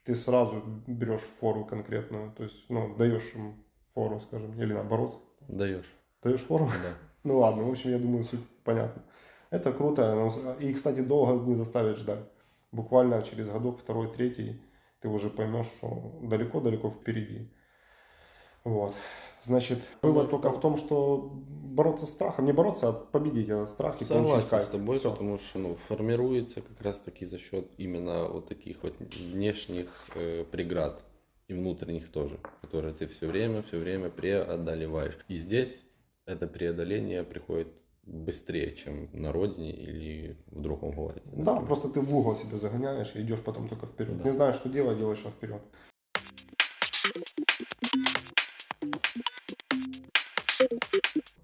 ты 0.03 0.15
сразу 0.15 0.61
берешь 0.87 1.21
фору 1.39 1.65
конкретную, 1.65 2.31
то 2.31 2.43
есть, 2.43 2.69
ну, 2.69 2.95
даешь 2.95 3.33
им 3.33 3.63
фору, 3.93 4.19
скажем, 4.19 4.59
или 4.61 4.73
наоборот. 4.73 5.21
Даешь. 5.47 5.91
Даешь 6.21 6.41
фору? 6.41 6.69
Да. 6.83 6.93
Ну 7.23 7.39
ладно, 7.39 7.63
в 7.63 7.71
общем, 7.71 7.89
я 7.89 7.97
думаю, 7.97 8.23
суть 8.23 8.47
понятна. 8.63 9.01
Это 9.49 9.73
круто, 9.73 10.31
и, 10.59 10.71
кстати, 10.73 10.99
долго 10.99 11.43
не 11.47 11.55
заставит 11.55 11.97
ждать. 11.97 12.23
Буквально 12.71 13.23
через 13.23 13.49
годок, 13.49 13.79
второй, 13.79 14.13
третий, 14.13 14.61
ты 14.99 15.07
уже 15.07 15.31
поймешь, 15.31 15.65
что 15.77 16.19
далеко-далеко 16.21 16.91
впереди. 16.91 17.51
Вот. 18.65 18.93
Значит, 19.43 19.79
вывод 20.01 20.31
только 20.31 20.49
в 20.49 20.59
том, 20.59 20.75
что 20.77 21.31
бороться 21.75 22.05
с 22.07 22.09
страхом, 22.09 22.45
не 22.45 22.51
бороться, 22.51 22.89
а 22.89 22.93
победить 22.93 23.47
этот 23.47 23.69
страх 23.69 24.01
и 24.01 24.03
Согласен 24.03 24.49
кайф. 24.49 24.63
с 24.63 24.69
тобой, 24.69 24.97
Все. 24.97 25.11
потому 25.11 25.37
что 25.37 25.59
ну, 25.59 25.75
формируется 25.75 26.61
как 26.61 26.81
раз 26.81 26.99
таки 26.99 27.25
за 27.25 27.37
счет 27.37 27.69
именно 27.77 28.25
вот 28.25 28.47
таких 28.47 28.81
вот 28.81 28.95
внешних 28.99 30.07
э, 30.15 30.45
преград 30.49 31.03
и 31.47 31.53
внутренних 31.53 32.09
тоже, 32.09 32.39
которые 32.61 32.93
ты 32.93 33.05
все 33.07 33.27
время, 33.27 33.61
все 33.61 33.77
время 33.77 34.09
преодолеваешь. 34.09 35.17
И 35.27 35.35
здесь 35.35 35.85
это 36.25 36.47
преодоление 36.47 37.23
приходит 37.23 37.67
быстрее, 38.03 38.75
чем 38.75 39.09
на 39.13 39.31
родине 39.31 39.73
или 39.73 40.37
в 40.47 40.61
другом 40.61 40.91
городе. 40.91 41.21
Да, 41.25 41.59
просто 41.59 41.89
ты 41.89 42.01
в 42.01 42.15
угол 42.15 42.35
себя 42.35 42.57
загоняешь 42.57 43.11
и 43.15 43.21
идешь 43.21 43.41
потом 43.41 43.67
только 43.67 43.85
вперед. 43.85 44.17
Да. 44.17 44.23
Не 44.23 44.33
знаешь, 44.33 44.55
что 44.55 44.69
делать, 44.69 44.97
делаешь 44.97 45.19
шаг 45.19 45.33
вперед. 45.33 45.61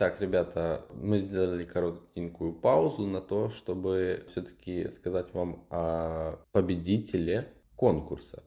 Так, 0.02 0.20
ребята, 0.20 0.84
мы 0.96 1.20
сделали 1.20 1.64
коротенькую 1.64 2.54
паузу 2.54 3.06
на 3.06 3.22
то, 3.22 3.50
чтобы 3.50 4.26
все-таки 4.32 4.90
сказать 4.90 5.32
вам 5.34 5.64
о 5.70 6.40
победителе 6.52 7.50
конкурса. 7.76 8.42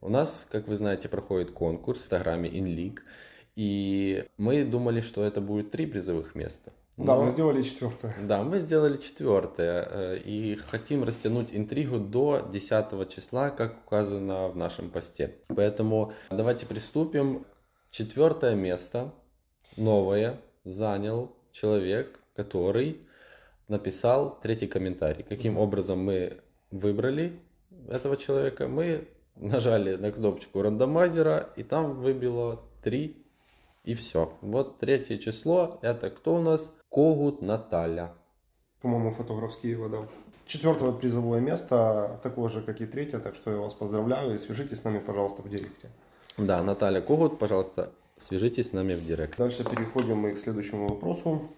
У 0.00 0.08
нас, 0.08 0.44
как 0.50 0.66
вы 0.66 0.74
знаете, 0.74 1.08
проходит 1.08 1.52
конкурс 1.52 2.00
в 2.00 2.02
Инстаграме 2.06 2.50
InLeague, 2.50 2.98
и 3.54 4.26
мы 4.38 4.64
думали, 4.64 5.00
что 5.02 5.22
это 5.22 5.40
будет 5.40 5.70
три 5.70 5.86
призовых 5.86 6.34
места. 6.34 6.72
Но... 6.96 7.04
Да, 7.04 7.16
мы 7.16 7.30
сделали 7.30 7.62
четвертое. 7.62 8.16
Да, 8.20 8.42
мы 8.42 8.58
сделали 8.58 8.96
четвертое 8.96 9.88
э, 9.88 10.18
и 10.18 10.56
хотим 10.56 11.04
растянуть 11.04 11.54
интригу 11.54 12.00
до 12.00 12.48
10 12.50 13.08
числа, 13.08 13.50
как 13.50 13.86
указано 13.86 14.48
в 14.48 14.56
нашем 14.56 14.90
посте. 14.90 15.36
Поэтому 15.46 16.12
давайте 16.28 16.66
приступим. 16.66 17.46
Четвертое 17.92 18.56
место, 18.56 19.14
новое, 19.76 20.40
занял 20.64 21.34
человек, 21.50 22.18
который 22.34 23.00
написал 23.68 24.38
третий 24.42 24.66
комментарий. 24.66 25.24
Каким 25.24 25.58
образом 25.58 26.04
мы 26.04 26.40
выбрали 26.70 27.38
этого 27.88 28.16
человека? 28.16 28.68
Мы 28.68 29.08
нажали 29.36 29.96
на 29.96 30.12
кнопочку 30.12 30.62
рандомайзера, 30.62 31.50
и 31.56 31.62
там 31.62 32.00
выбило 32.00 32.62
3, 32.82 33.16
и 33.84 33.94
все. 33.94 34.32
Вот 34.40 34.78
третье 34.78 35.18
число, 35.18 35.78
это 35.82 36.10
кто 36.10 36.36
у 36.36 36.40
нас? 36.40 36.72
Когут 36.88 37.42
Наталья. 37.42 38.12
По-моему, 38.80 39.10
фотограф 39.10 39.54
с 39.54 39.56
Киева, 39.56 39.88
да. 39.88 40.08
Четвертое 40.46 40.92
призовое 40.92 41.40
место, 41.40 42.20
такое 42.22 42.48
же, 42.50 42.62
как 42.62 42.80
и 42.80 42.86
третье, 42.86 43.18
так 43.20 43.36
что 43.36 43.52
я 43.52 43.56
вас 43.58 43.74
поздравляю 43.74 44.34
и 44.34 44.38
свяжитесь 44.38 44.80
с 44.80 44.84
нами, 44.84 44.98
пожалуйста, 44.98 45.40
в 45.42 45.48
директе. 45.48 45.88
Да, 46.36 46.62
Наталья 46.62 47.00
Когут, 47.00 47.38
пожалуйста, 47.38 47.92
свяжитесь 48.18 48.70
с 48.70 48.72
нами 48.72 48.94
в 48.94 49.04
директ. 49.04 49.36
Дальше 49.38 49.64
переходим 49.64 50.18
мы 50.18 50.32
к 50.32 50.38
следующему 50.38 50.88
вопросу. 50.88 51.50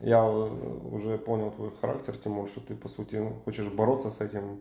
Я 0.00 0.18
э, 0.24 0.88
уже 0.92 1.18
понял 1.18 1.50
твой 1.50 1.72
характер, 1.80 2.16
Тимур, 2.16 2.48
что 2.48 2.60
ты, 2.60 2.74
по 2.74 2.88
сути, 2.88 3.16
ну, 3.16 3.40
хочешь 3.44 3.66
бороться 3.68 4.10
с 4.10 4.20
этим. 4.20 4.60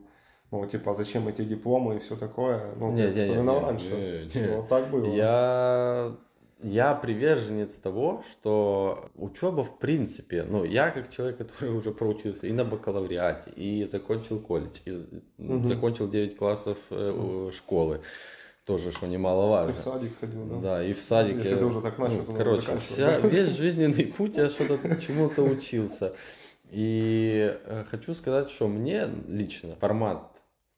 Ну, 0.51 0.65
типа, 0.65 0.93
зачем 0.93 1.27
эти 1.27 1.43
дипломы 1.43 1.95
и 1.95 1.99
все 1.99 2.15
такое. 2.15 2.73
Ну, 2.75 2.91
Не, 2.91 3.07
ты 3.07 3.13
не, 3.13 3.15
не, 3.15 3.27
вспоминал 3.27 3.59
не, 3.59 3.65
раньше. 3.65 4.29
не, 4.33 4.41
не. 4.41 4.55
Вот 4.55 4.67
так 4.69 4.89
было. 4.89 5.05
Я, 5.13 6.15
я 6.63 6.95
приверженец 6.95 7.75
того, 7.75 8.23
что 8.31 9.09
учеба 9.15 9.63
в 9.63 9.77
принципе, 9.77 10.43
ну, 10.43 10.63
я 10.63 10.89
как 10.91 11.11
человек, 11.11 11.37
который 11.37 11.69
уже 11.71 11.91
проучился 11.91 12.47
и 12.47 12.51
на 12.51 12.63
бакалавриате, 12.63 13.51
и 13.55 13.85
закончил 13.91 14.39
колледж, 14.39 14.79
и 14.85 15.05
Мгм. 15.37 15.65
закончил 15.65 16.07
9 16.07 16.37
классов 16.37 16.77
э, 16.89 17.51
школы, 17.53 18.01
тоже, 18.65 18.91
что 18.91 19.05
немаловажно. 19.05 19.73
в 19.73 19.83
садик 19.83 20.11
ходил, 20.19 20.45
да? 20.45 20.59
Да, 20.59 20.83
и 20.83 20.93
в 20.93 21.01
садике. 21.01 21.37
Если 21.39 21.55
ты 21.57 21.65
уже 21.65 21.81
так 21.81 21.99
начал, 21.99 22.17
ну, 22.17 22.25
то 22.25 22.33
короче, 22.33 22.77
вся, 22.77 23.19
весь 23.19 23.49
жизненный 23.49 24.05
путь 24.05 24.37
я 24.37 24.49
что-то 24.49 24.95
чему-то 24.99 25.43
учился. 25.43 26.15
И 26.71 27.55
э, 27.63 27.83
хочу 27.89 28.15
сказать, 28.15 28.49
что 28.49 28.67
мне 28.67 29.07
лично 29.27 29.75
формат, 29.75 30.31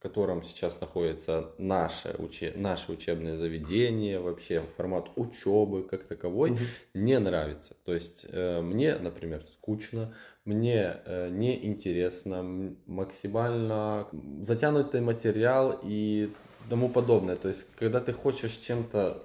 котором 0.08 0.42
сейчас 0.42 0.80
находится 0.80 1.52
наше, 1.58 2.16
уче, 2.18 2.54
наше 2.56 2.94
учебное 2.94 3.36
заведение, 3.36 4.20
вообще 4.20 4.64
формат 4.78 5.10
учебы 5.18 5.84
как 5.84 6.06
таковой, 6.06 6.52
Мгм. 6.52 6.60
не 6.94 7.20
нравится. 7.20 7.76
То 7.84 7.94
есть 7.94 8.26
э, 8.30 8.62
мне, 8.62 8.96
например, 8.96 9.44
скучно, 9.52 10.14
мне 10.46 10.96
э, 11.06 11.30
неинтересно, 11.30 12.74
максимально 12.86 14.08
затянутый 14.44 15.02
материал 15.02 15.78
и 15.84 16.34
тому 16.70 16.88
подобное. 16.90 17.36
То 17.36 17.50
есть, 17.50 17.68
когда 17.76 18.00
ты 18.00 18.14
хочешь 18.14 18.58
чем-то, 18.58 19.24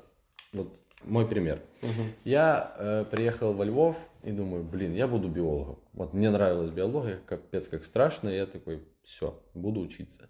вот 0.53 0.77
мой 1.05 1.27
пример. 1.29 1.61
Мгм. 1.83 2.12
Я 2.25 2.75
э, 2.77 3.05
приехал 3.11 3.53
во 3.53 3.65
Львов 3.65 3.97
и 4.25 4.33
думаю, 4.33 4.65
блин, 4.65 4.95
я 4.95 5.07
буду 5.07 5.29
биологом. 5.29 5.79
Вот 5.93 6.12
мне 6.12 6.31
нравилась 6.31 6.71
биология, 6.71 7.21
капец 7.27 7.69
как 7.69 7.85
страшно, 7.85 8.29
и 8.29 8.37
я 8.37 8.47
такой, 8.47 8.83
все, 9.03 9.43
буду 9.55 9.81
учиться. 9.81 10.29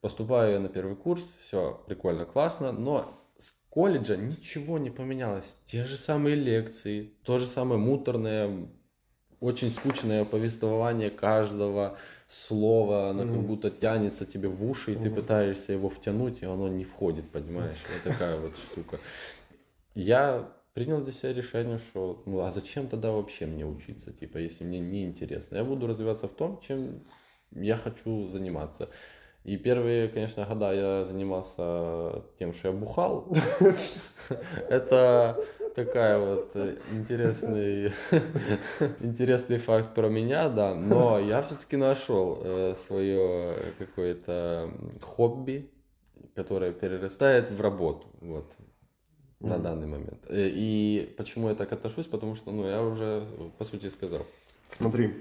Поступаю 0.00 0.52
я 0.52 0.60
на 0.60 0.68
первый 0.68 0.94
курс, 0.94 1.22
все 1.40 1.82
прикольно, 1.86 2.24
классно, 2.24 2.70
но 2.70 3.20
с 3.36 3.52
колледжа 3.68 4.16
ничего 4.16 4.78
не 4.78 4.90
поменялось. 4.90 5.56
Те 5.64 5.84
же 5.84 5.96
самые 5.96 6.36
лекции, 6.36 7.14
то 7.24 7.38
же 7.38 7.48
самое 7.48 7.80
муторное, 7.80 8.68
очень 9.40 9.70
скучное 9.72 10.24
повествование 10.24 11.10
каждого 11.10 11.98
слова, 12.28 13.10
оно 13.10 13.24
как 13.24 13.34
Мгм. 13.34 13.46
будто 13.46 13.70
тянется 13.70 14.24
тебе 14.24 14.48
в 14.48 14.64
уши, 14.68 14.92
и 14.92 14.94
ты 14.94 15.08
Мгм. 15.08 15.14
пытаешься 15.16 15.72
его 15.72 15.88
втянуть, 15.88 16.42
и 16.42 16.46
оно 16.46 16.68
не 16.68 16.84
входит, 16.84 17.30
понимаешь? 17.32 17.78
Вот 17.92 18.12
такая 18.12 18.38
вот 18.38 18.56
штука. 18.56 18.98
Я 19.94 20.48
принял 20.74 21.02
для 21.02 21.12
себя 21.12 21.32
решение, 21.32 21.78
что 21.78 22.22
ну 22.24 22.40
а 22.40 22.52
зачем 22.52 22.86
тогда 22.86 23.10
вообще 23.10 23.46
мне 23.46 23.66
учиться, 23.66 24.12
типа, 24.12 24.38
если 24.38 24.62
мне 24.62 24.78
не 24.78 25.04
интересно. 25.04 25.56
Я 25.56 25.64
буду 25.64 25.88
развиваться 25.88 26.28
в 26.28 26.34
том, 26.34 26.60
чем 26.60 27.02
я 27.50 27.76
хочу 27.76 28.28
заниматься. 28.28 28.88
И 29.44 29.56
первые, 29.56 30.08
конечно, 30.08 30.44
года 30.44 30.72
я 30.74 31.04
занимался 31.04 32.22
тем, 32.38 32.52
что 32.52 32.68
я 32.68 32.74
бухал. 32.74 33.26
Это 34.68 35.42
такая 35.74 36.18
вот 36.18 36.50
э, 36.54 36.76
интересный, 36.90 37.92
интересный 39.00 39.58
факт 39.58 39.94
про 39.94 40.08
меня, 40.08 40.48
да. 40.48 40.74
Но 40.74 41.18
я 41.18 41.40
все-таки 41.42 41.76
нашел 41.76 42.74
свое 42.76 43.72
какое-то 43.78 44.70
хобби, 45.00 45.70
которое 46.34 46.72
перерастает 46.72 47.50
в 47.50 47.60
работу. 47.60 48.06
Вот 48.20 48.44
на 49.40 49.56
Мгм. 49.56 49.62
данный 49.62 49.86
момент. 49.86 50.18
Э, 50.28 50.48
И 50.52 51.14
почему 51.16 51.48
я 51.48 51.54
так 51.54 51.72
отношусь? 51.72 52.06
Потому 52.06 52.34
что, 52.34 52.50
ну, 52.50 52.66
я 52.68 52.82
уже, 52.82 53.24
по 53.58 53.64
сути, 53.64 53.88
сказал. 53.88 54.26
Смотри, 54.70 55.14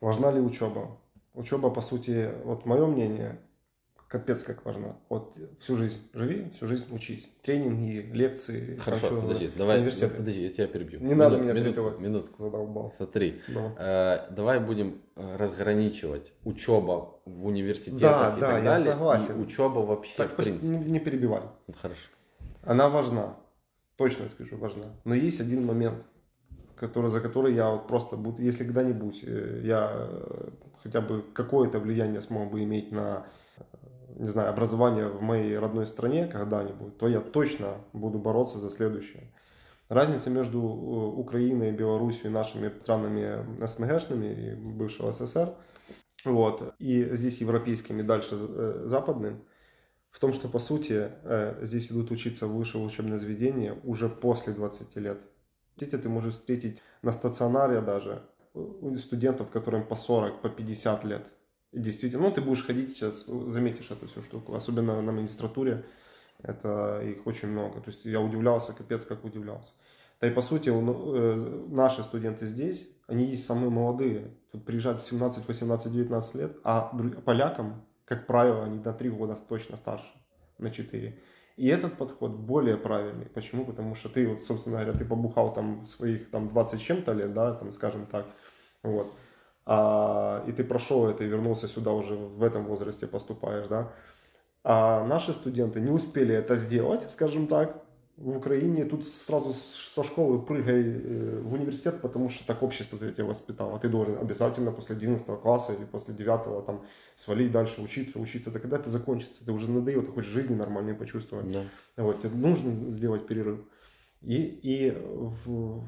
важна 0.00 0.30
ли 0.32 0.40
учеба? 0.40 0.88
Учеба, 1.34 1.70
по 1.70 1.80
сути, 1.80 2.30
вот 2.44 2.66
мое 2.66 2.86
мнение, 2.86 3.38
капец 4.08 4.42
как 4.44 4.66
важна. 4.66 4.96
Вот 5.08 5.34
всю 5.60 5.76
жизнь 5.78 5.98
живи, 6.12 6.50
всю 6.50 6.66
жизнь 6.66 6.84
учись. 6.90 7.26
Тренинги, 7.42 8.06
лекции. 8.12 8.76
Хорошо, 8.76 9.08
там, 9.08 9.22
подожди, 9.22 9.48
что- 9.48 9.58
давай, 9.58 9.78
университеты. 9.78 10.16
подожди, 10.16 10.42
я 10.42 10.48
тебя 10.50 10.66
перебью. 10.66 11.00
Не 11.00 11.14
надо 11.14 11.36
Минут- 11.38 11.44
меня 11.44 11.54
минутку, 11.54 11.74
перебивать. 11.82 12.00
Минутку. 12.00 12.42
Задолбал. 12.44 12.92
Смотри, 12.94 13.40
Давай. 13.48 13.70
э, 13.78 14.18
давай 14.30 14.60
будем 14.60 15.00
э, 15.16 15.36
разграничивать 15.36 16.34
учеба 16.44 17.14
в 17.24 17.46
университетах 17.46 18.00
Да, 18.00 18.36
и 18.36 18.40
да, 18.40 18.46
так 18.48 18.64
я 18.64 18.70
далее, 18.70 18.92
согласен. 18.92 19.38
и 19.40 19.42
учеба 19.42 19.78
вообще, 19.80 20.16
Так, 20.18 20.32
в 20.32 20.34
принципе. 20.36 20.76
не, 20.76 20.90
не 20.90 21.00
перебивай. 21.00 21.42
Хорошо. 21.80 22.08
Она 22.62 22.90
важна. 22.90 23.36
Точно 23.96 24.28
скажу, 24.28 24.58
важна. 24.58 24.84
Но 25.04 25.14
есть 25.14 25.40
один 25.40 25.64
момент, 25.64 26.02
который, 26.76 27.08
за 27.10 27.20
который 27.20 27.54
я 27.54 27.70
вот 27.70 27.86
просто 27.88 28.16
буду, 28.16 28.42
если 28.42 28.64
когда-нибудь 28.64 29.20
э, 29.22 29.60
я 29.64 29.90
э, 29.94 30.48
хотя 30.82 31.00
бы 31.00 31.22
какое-то 31.34 31.78
влияние 31.78 32.20
смог 32.20 32.50
бы 32.50 32.62
иметь 32.64 32.92
на, 32.92 33.26
не 34.16 34.28
знаю, 34.28 34.50
образование 34.50 35.08
в 35.08 35.22
моей 35.22 35.58
родной 35.58 35.86
стране 35.86 36.26
когда-нибудь, 36.26 36.98
то 36.98 37.08
я 37.08 37.20
точно 37.20 37.76
буду 37.92 38.18
бороться 38.18 38.58
за 38.58 38.70
следующее. 38.70 39.32
Разница 39.88 40.30
между 40.30 40.58
э, 40.58 40.62
Украиной, 40.62 41.72
Белоруссией 41.72 42.28
и 42.28 42.32
нашими 42.32 42.70
странами 42.80 43.44
СНГшными 43.64 44.26
и 44.26 44.54
бывшего 44.54 45.12
СССР, 45.12 45.54
вот, 46.24 46.74
и 46.78 47.04
здесь 47.16 47.38
европейскими, 47.38 48.02
дальше 48.02 48.36
э, 48.38 48.82
западным, 48.86 49.44
в 50.10 50.18
том, 50.20 50.32
что 50.32 50.48
по 50.48 50.58
сути 50.58 51.10
э, 51.24 51.58
здесь 51.62 51.90
идут 51.90 52.10
учиться 52.10 52.46
в 52.46 52.54
высшее 52.54 52.84
учебное 52.84 53.18
заведение 53.18 53.78
уже 53.82 54.08
после 54.08 54.52
20 54.52 54.96
лет. 54.96 55.22
Дети 55.76 55.96
ты 55.96 56.08
можешь 56.08 56.34
встретить 56.34 56.82
на 57.02 57.12
стационаре 57.12 57.80
даже 57.80 58.22
студентов, 58.98 59.50
которым 59.50 59.86
по 59.86 59.96
40, 59.96 60.40
по 60.42 60.48
50 60.48 61.04
лет. 61.04 61.32
И 61.72 61.78
действительно, 61.78 62.24
ну 62.24 62.30
ты 62.32 62.40
будешь 62.42 62.64
ходить 62.64 62.96
сейчас, 62.96 63.24
заметишь 63.24 63.90
эту 63.90 64.06
всю 64.06 64.22
штуку, 64.22 64.54
особенно 64.54 65.00
на 65.00 65.12
магистратуре, 65.12 65.84
это 66.42 67.00
их 67.02 67.26
очень 67.26 67.48
много. 67.48 67.80
То 67.80 67.90
есть 67.90 68.04
я 68.04 68.20
удивлялся, 68.20 68.72
капец 68.72 69.04
как 69.06 69.24
удивлялся. 69.24 69.70
Да 70.20 70.28
и 70.28 70.30
по 70.30 70.42
сути 70.42 70.70
у- 70.70 71.14
э, 71.14 71.66
наши 71.68 72.02
студенты 72.04 72.46
здесь, 72.46 72.90
они 73.08 73.24
есть 73.24 73.44
самые 73.44 73.70
молодые. 73.70 74.36
Тут 74.52 74.64
приезжают 74.64 75.02
в 75.02 75.06
17, 75.06 75.48
18, 75.48 75.92
19 75.92 76.34
лет, 76.34 76.56
а 76.62 76.92
полякам, 77.24 77.84
как 78.04 78.26
правило, 78.26 78.64
они 78.64 78.78
на 78.78 78.92
3 78.92 79.10
года 79.10 79.36
точно 79.48 79.76
старше, 79.76 80.06
на 80.58 80.70
4. 80.70 81.18
И 81.56 81.66
этот 81.66 81.96
подход 81.98 82.32
более 82.32 82.76
правильный. 82.76 83.26
Почему? 83.26 83.64
Потому 83.64 83.94
что 83.94 84.08
ты, 84.08 84.26
вот, 84.26 84.42
собственно 84.42 84.76
говоря, 84.76 84.96
ты 84.96 85.04
побухал 85.04 85.52
там 85.52 85.86
своих 85.86 86.30
там 86.30 86.48
20 86.48 86.80
с 86.80 86.82
чем-то 86.82 87.12
лет, 87.12 87.34
да, 87.34 87.54
там, 87.54 87.72
скажем 87.72 88.06
так, 88.06 88.26
вот, 88.82 89.12
а, 89.64 90.44
и 90.46 90.52
ты 90.52 90.64
прошел 90.64 91.06
это 91.06 91.24
и 91.24 91.28
вернулся 91.28 91.68
сюда 91.68 91.92
уже 91.92 92.14
в 92.14 92.42
этом 92.42 92.64
возрасте 92.66 93.06
поступаешь, 93.06 93.66
да. 93.68 93.92
А 94.64 95.04
наши 95.04 95.32
студенты 95.32 95.80
не 95.80 95.90
успели 95.90 96.34
это 96.34 96.56
сделать, 96.56 97.10
скажем 97.10 97.46
так, 97.48 97.82
в 98.16 98.36
Украине. 98.36 98.84
Тут 98.84 99.06
сразу 99.06 99.52
со 99.52 100.04
школы 100.04 100.40
прыгай 100.40 100.82
э, 100.84 101.40
в 101.40 101.52
университет, 101.52 102.00
потому 102.00 102.28
что 102.28 102.46
так 102.46 102.62
общество 102.62 102.98
тебя 102.98 103.24
воспитало. 103.24 103.78
Ты 103.78 103.88
должен 103.88 104.18
обязательно 104.18 104.70
после 104.70 104.96
11 104.96 105.26
класса 105.40 105.72
или 105.72 105.84
после 105.84 106.14
9 106.14 106.64
там 106.66 106.84
свалить 107.16 107.50
дальше, 107.50 107.82
учиться, 107.82 108.18
учиться. 108.20 108.50
Это 108.50 108.60
когда 108.60 108.76
это 108.76 108.90
закончится? 108.90 109.44
Ты 109.44 109.52
уже 109.52 109.70
надоел, 109.70 110.02
ты 110.02 110.12
хочешь 110.12 110.30
жизни 110.30 110.54
нормальной 110.54 110.94
почувствовать. 110.94 111.50
Да. 111.52 111.62
Вот, 111.96 112.20
тебе 112.20 112.36
нужно 112.36 112.90
сделать 112.90 113.26
перерыв. 113.26 113.60
И, 114.20 114.60
и 114.62 114.90
в, 114.92 115.82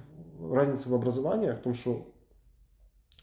разница 0.53 0.89
в 0.89 0.95
образовании 0.95 1.53
в 1.53 1.61
том, 1.61 1.75
что 1.75 2.14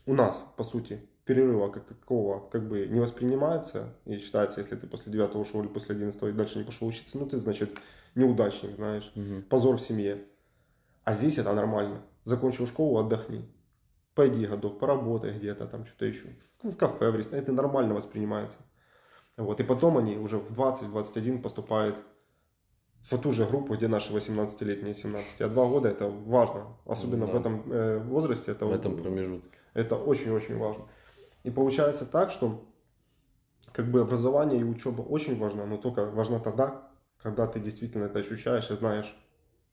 у 0.05 0.13
нас, 0.13 0.45
по 0.57 0.63
сути, 0.63 1.07
перерыва 1.25 1.69
как 1.69 1.85
такового 1.85 2.47
как 2.49 2.67
бы 2.67 2.87
не 2.87 2.99
воспринимается 2.99 3.93
и 4.05 4.17
считается, 4.17 4.59
если 4.59 4.75
ты 4.75 4.87
после 4.87 5.11
9 5.11 5.35
ушел 5.35 5.61
или 5.61 5.67
после 5.67 5.95
11 5.95 6.21
и 6.23 6.31
дальше 6.31 6.57
не 6.59 6.63
пошел 6.65 6.87
учиться, 6.87 7.17
ну 7.17 7.25
ты, 7.27 7.37
значит, 7.37 7.77
неудачник, 8.15 8.75
знаешь, 8.75 9.11
Мгм. 9.15 9.43
позор 9.43 9.77
в 9.77 9.81
семье. 9.81 10.25
А 11.03 11.13
здесь 11.13 11.37
это 11.37 11.53
нормально. 11.53 12.01
Закончил 12.23 12.67
школу, 12.67 12.99
отдохни. 12.99 13.47
Пойди 14.13 14.45
годок, 14.45 14.79
поработай 14.79 15.37
где-то, 15.37 15.65
там 15.67 15.85
что-то 15.85 16.05
еще. 16.05 16.27
В 16.63 16.75
кафе, 16.75 17.09
в 17.11 17.15
ресторане. 17.15 17.43
Это 17.43 17.53
нормально 17.53 17.93
воспринимается. 17.95 18.57
Вот. 19.37 19.59
И 19.59 19.63
потом 19.63 19.97
они 19.97 20.17
уже 20.17 20.37
в 20.37 20.51
20-21 20.51 21.41
поступают 21.41 21.95
в 22.99 23.17
ту 23.17 23.31
же 23.31 23.45
группу, 23.45 23.75
где 23.75 23.87
наши 23.87 24.13
18-летние 24.13 24.93
17. 24.93 25.41
А 25.41 25.47
два 25.47 25.65
года 25.65 25.89
это 25.89 26.09
важно. 26.09 26.75
Особенно 26.85 27.25
Да. 27.25 27.31
в 27.31 27.35
этом 27.35 27.71
э, 27.71 27.97
возрасте. 27.99 28.51
Это, 28.51 28.65
В 28.65 28.71
этом 28.73 29.01
промежутке. 29.01 29.57
Это 29.73 29.95
очень-очень 29.95 30.57
важно. 30.57 30.85
И 31.43 31.49
получается 31.49 32.05
так, 32.05 32.29
что 32.31 32.63
как 33.71 33.89
бы 33.89 34.01
образование 34.01 34.59
и 34.59 34.63
учеба 34.63 35.01
очень 35.01 35.37
важна, 35.37 35.65
но 35.65 35.77
только 35.77 36.09
важна 36.11 36.39
тогда, 36.39 36.89
когда 37.21 37.47
ты 37.47 37.59
действительно 37.59 38.05
это 38.05 38.19
ощущаешь 38.19 38.69
и 38.69 38.75
знаешь, 38.75 39.15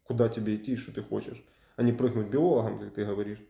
куда 0.04 0.28
тебе 0.28 0.56
идти 0.56 0.72
и 0.72 0.76
что 0.76 0.92
ты 0.92 1.02
хочешь. 1.02 1.44
А 1.76 1.82
не 1.82 1.92
прыгнуть 1.92 2.28
биологом, 2.28 2.80
как 2.80 2.94
ты 2.94 3.04
говоришь, 3.04 3.40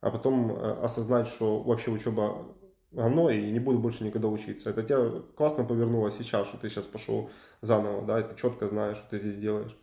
а 0.00 0.10
потом 0.10 0.52
э, 0.52 0.80
осознать, 0.82 1.28
что 1.28 1.62
вообще 1.62 1.90
учеба 1.90 2.46
говно 2.90 3.30
и 3.30 3.50
не 3.50 3.60
буду 3.60 3.78
больше 3.78 4.04
никогда 4.04 4.28
учиться. 4.28 4.70
Это 4.70 4.82
тебя 4.82 5.22
классно 5.36 5.64
повернуло 5.64 6.10
сейчас, 6.10 6.48
что 6.48 6.56
ты 6.56 6.68
сейчас 6.68 6.86
пошел 6.86 7.30
заново, 7.60 8.04
да, 8.06 8.20
и 8.20 8.22
ты 8.22 8.34
четко 8.36 8.66
знаешь, 8.68 8.96
что 8.96 9.10
ты 9.10 9.18
здесь 9.18 9.36
делаешь. 9.36 9.76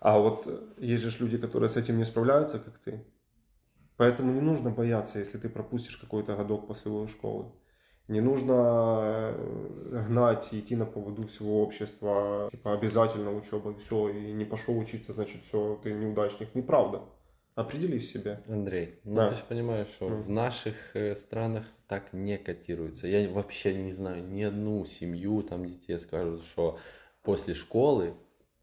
А 0.00 0.18
вот 0.18 0.46
э, 0.46 0.60
есть 0.78 1.02
же 1.02 1.24
люди, 1.24 1.38
которые 1.38 1.68
с 1.68 1.76
этим 1.76 1.98
не 1.98 2.04
справляются, 2.04 2.58
как 2.58 2.78
ты. 2.78 3.04
Поэтому 3.96 4.32
не 4.32 4.40
нужно 4.40 4.70
бояться, 4.70 5.18
если 5.18 5.38
ты 5.38 5.48
пропустишь 5.48 5.96
какой-то 5.96 6.34
годок 6.36 6.66
после 6.66 7.06
школы. 7.08 7.46
Не 8.08 8.20
нужно 8.20 9.32
э, 9.36 10.04
гнать 10.08 10.48
и 10.52 10.58
идти 10.60 10.74
на 10.76 10.86
поводу 10.86 11.26
всего 11.26 11.62
общества, 11.62 12.48
типа 12.50 12.72
обязательно 12.74 13.34
учеба, 13.34 13.74
все, 13.78 14.08
и 14.08 14.32
не 14.32 14.44
пошел 14.44 14.76
учиться, 14.78 15.12
значит 15.12 15.42
все, 15.44 15.78
ты 15.82 15.92
неудачник. 15.92 16.54
Неправда. 16.54 17.02
Определись 17.54 18.10
себе. 18.10 18.42
Андрей, 18.48 18.98
ну 19.04 19.14
Да. 19.16 19.28
ты 19.28 19.34
же 19.36 19.42
понимаешь, 19.48 19.88
что 19.88 20.08
Ну. 20.08 20.22
в 20.22 20.28
наших 20.30 20.74
э, 20.96 21.14
странах 21.14 21.64
так 21.86 22.12
не 22.12 22.38
котируется. 22.38 23.06
Я 23.06 23.28
вообще 23.30 23.74
не 23.74 23.92
знаю 23.92 24.24
ни 24.26 24.42
одну 24.42 24.84
семью, 24.86 25.42
там 25.42 25.66
детей 25.66 25.98
скажут, 25.98 26.42
что 26.44 26.78
после 27.22 27.54
школы 27.54 28.14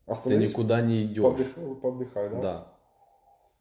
ты 0.06 0.12
Остановись, 0.12 0.50
никуда 0.52 0.82
не 0.82 1.04
идешь. 1.04 1.24
подых- 1.24 1.80
подыхай, 1.82 2.30
да? 2.32 2.42
Да. 2.42 2.74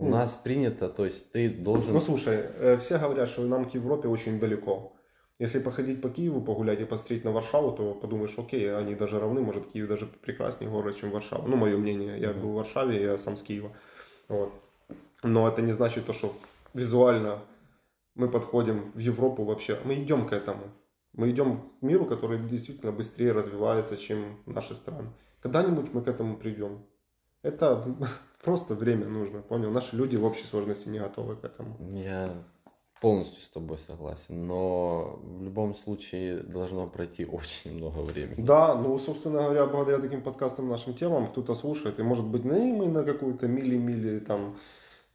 У 0.00 0.04
Ну. 0.04 0.10
нас 0.12 0.36
принято, 0.36 0.88
то 0.88 1.04
есть 1.04 1.32
ты 1.32 1.50
должен... 1.50 1.92
Ну 1.92 2.00
слушай, 2.00 2.36
э, 2.36 2.76
все 2.78 2.98
говорят, 2.98 3.28
что 3.28 3.42
нам 3.42 3.64
к 3.68 3.74
Европе 3.74 4.08
очень 4.08 4.38
далеко. 4.38 4.92
Если 5.40 5.58
походить 5.60 6.00
по 6.00 6.08
Киеву, 6.08 6.40
погулять 6.40 6.80
и 6.80 6.84
посмотреть 6.84 7.24
на 7.24 7.30
Варшаву, 7.32 7.72
то 7.72 7.94
подумаешь, 7.94 8.34
окей, 8.38 8.74
они 8.76 8.94
даже 8.94 9.18
равны, 9.20 9.40
может 9.40 9.66
Киев 9.72 9.88
даже 9.88 10.06
прекраснее 10.06 10.70
город, 10.70 10.96
чем 10.96 11.10
Варшава. 11.10 11.46
Ну, 11.46 11.56
мое 11.56 11.76
мнение, 11.76 12.18
я 12.20 12.30
Мгм. 12.30 12.40
был 12.40 12.48
в 12.50 12.54
Варшаве, 12.54 13.02
я 13.02 13.18
сам 13.18 13.36
с 13.36 13.42
Киева. 13.42 13.72
Вот. 14.28 14.52
Но 15.22 15.48
это 15.48 15.62
не 15.62 15.72
значит 15.72 16.06
то, 16.06 16.12
что 16.12 16.32
визуально 16.74 17.40
мы 18.14 18.28
подходим 18.28 18.92
в 18.94 18.98
Европу 18.98 19.44
вообще. 19.44 19.78
Мы 19.84 19.94
идем 19.94 20.26
к 20.28 20.32
этому. 20.32 20.64
Мы 21.12 21.30
идем 21.30 21.70
к 21.80 21.82
миру, 21.82 22.04
который 22.06 22.38
действительно 22.38 22.92
быстрее 22.92 23.32
развивается, 23.32 23.96
чем 23.96 24.38
наши 24.46 24.74
страны. 24.74 25.08
Когда-нибудь 25.40 25.92
мы 25.92 26.02
к 26.02 26.08
этому 26.08 26.36
придем. 26.36 26.84
Это 27.42 27.84
просто 28.42 28.75
время 28.75 29.07
нужно, 29.07 29.42
понял? 29.42 29.71
Наши 29.71 29.97
люди 29.97 30.16
в 30.16 30.25
общей 30.25 30.45
сложности 30.47 30.88
не 30.88 30.99
готовы 30.99 31.37
к 31.37 31.45
этому. 31.45 31.76
Я 31.90 32.35
полностью 33.00 33.42
с 33.42 33.49
тобой 33.49 33.78
согласен, 33.78 34.42
но 34.42 35.21
в 35.23 35.42
любом 35.42 35.75
случае 35.75 36.38
должно 36.38 36.87
пройти 36.87 37.25
очень 37.30 37.76
много 37.76 37.99
времени. 37.99 38.42
Да, 38.42 38.75
ну, 38.75 38.99
собственно 38.99 39.42
говоря, 39.42 39.66
благодаря 39.66 39.99
таким 39.99 40.23
подкастам, 40.23 40.68
нашим 40.68 40.95
темам, 40.95 41.28
кто-то 41.28 41.54
слушает, 41.54 41.99
и 41.99 42.02
может 42.02 42.26
быть, 42.26 42.45
ну, 42.45 42.57
и 42.57 42.73
мы 42.73 42.88
на 42.88 43.04
какую-то 43.04 43.47
мили-мили 43.47 44.21
там... 44.21 44.57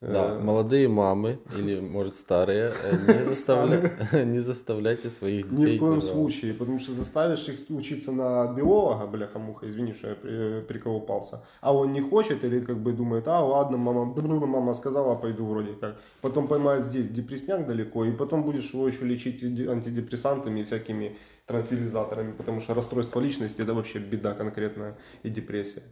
э, 0.04 0.14
Да, 0.14 0.40
молодые 0.40 0.88
мамы 0.88 1.40
или, 1.58 1.80
может, 1.80 2.16
старые, 2.16 2.72
э, 2.84 2.92
не, 2.92 3.24
заставля- 3.32 4.26
не 4.26 4.40
заставляйте 4.42 5.10
своих 5.10 5.50
Ни 5.52 5.58
детей. 5.58 5.78
в 5.78 5.80
коем 5.80 5.94
пожалуйста. 5.96 6.14
случае, 6.14 6.54
потому 6.54 6.80
что 6.80 6.92
заставишь 6.94 7.48
их 7.50 7.70
учиться 7.70 8.12
на 8.12 8.54
биолога, 8.54 9.08
бляха-муха, 9.08 9.68
извини, 9.70 9.94
что 9.94 10.10
я 10.10 10.16
при- 10.16 10.62
приколупался, 10.68 11.44
а 11.62 11.74
он 11.76 11.94
не 11.94 12.02
хочет 12.02 12.44
или 12.44 12.60
как 12.60 12.78
бы 12.78 12.92
думает, 12.94 13.28
а 13.28 13.44
ладно, 13.44 13.78
мама, 13.78 14.06
мама 14.48 14.74
сказала, 14.74 15.16
пойду 15.16 15.46
вроде 15.46 15.74
как. 15.74 15.96
Потом 16.22 16.48
поймает 16.48 16.86
здесь 16.86 17.10
депресняк 17.10 17.66
далеко, 17.68 18.06
и 18.06 18.12
потом 18.12 18.44
будешь 18.44 18.74
его 18.74 18.88
еще 18.88 19.06
лечить 19.06 19.44
антидепрессантами 19.44 20.60
и 20.60 20.64
всякими 20.64 21.16
транквилизаторами, 21.46 22.32
потому 22.34 22.62
что 22.62 22.74
расстройство 22.74 23.20
личности 23.22 23.62
это 23.62 23.74
вообще 23.74 24.00
беда 24.00 24.34
конкретная 24.34 24.98
и 25.24 25.30
депрессия. 25.30 25.84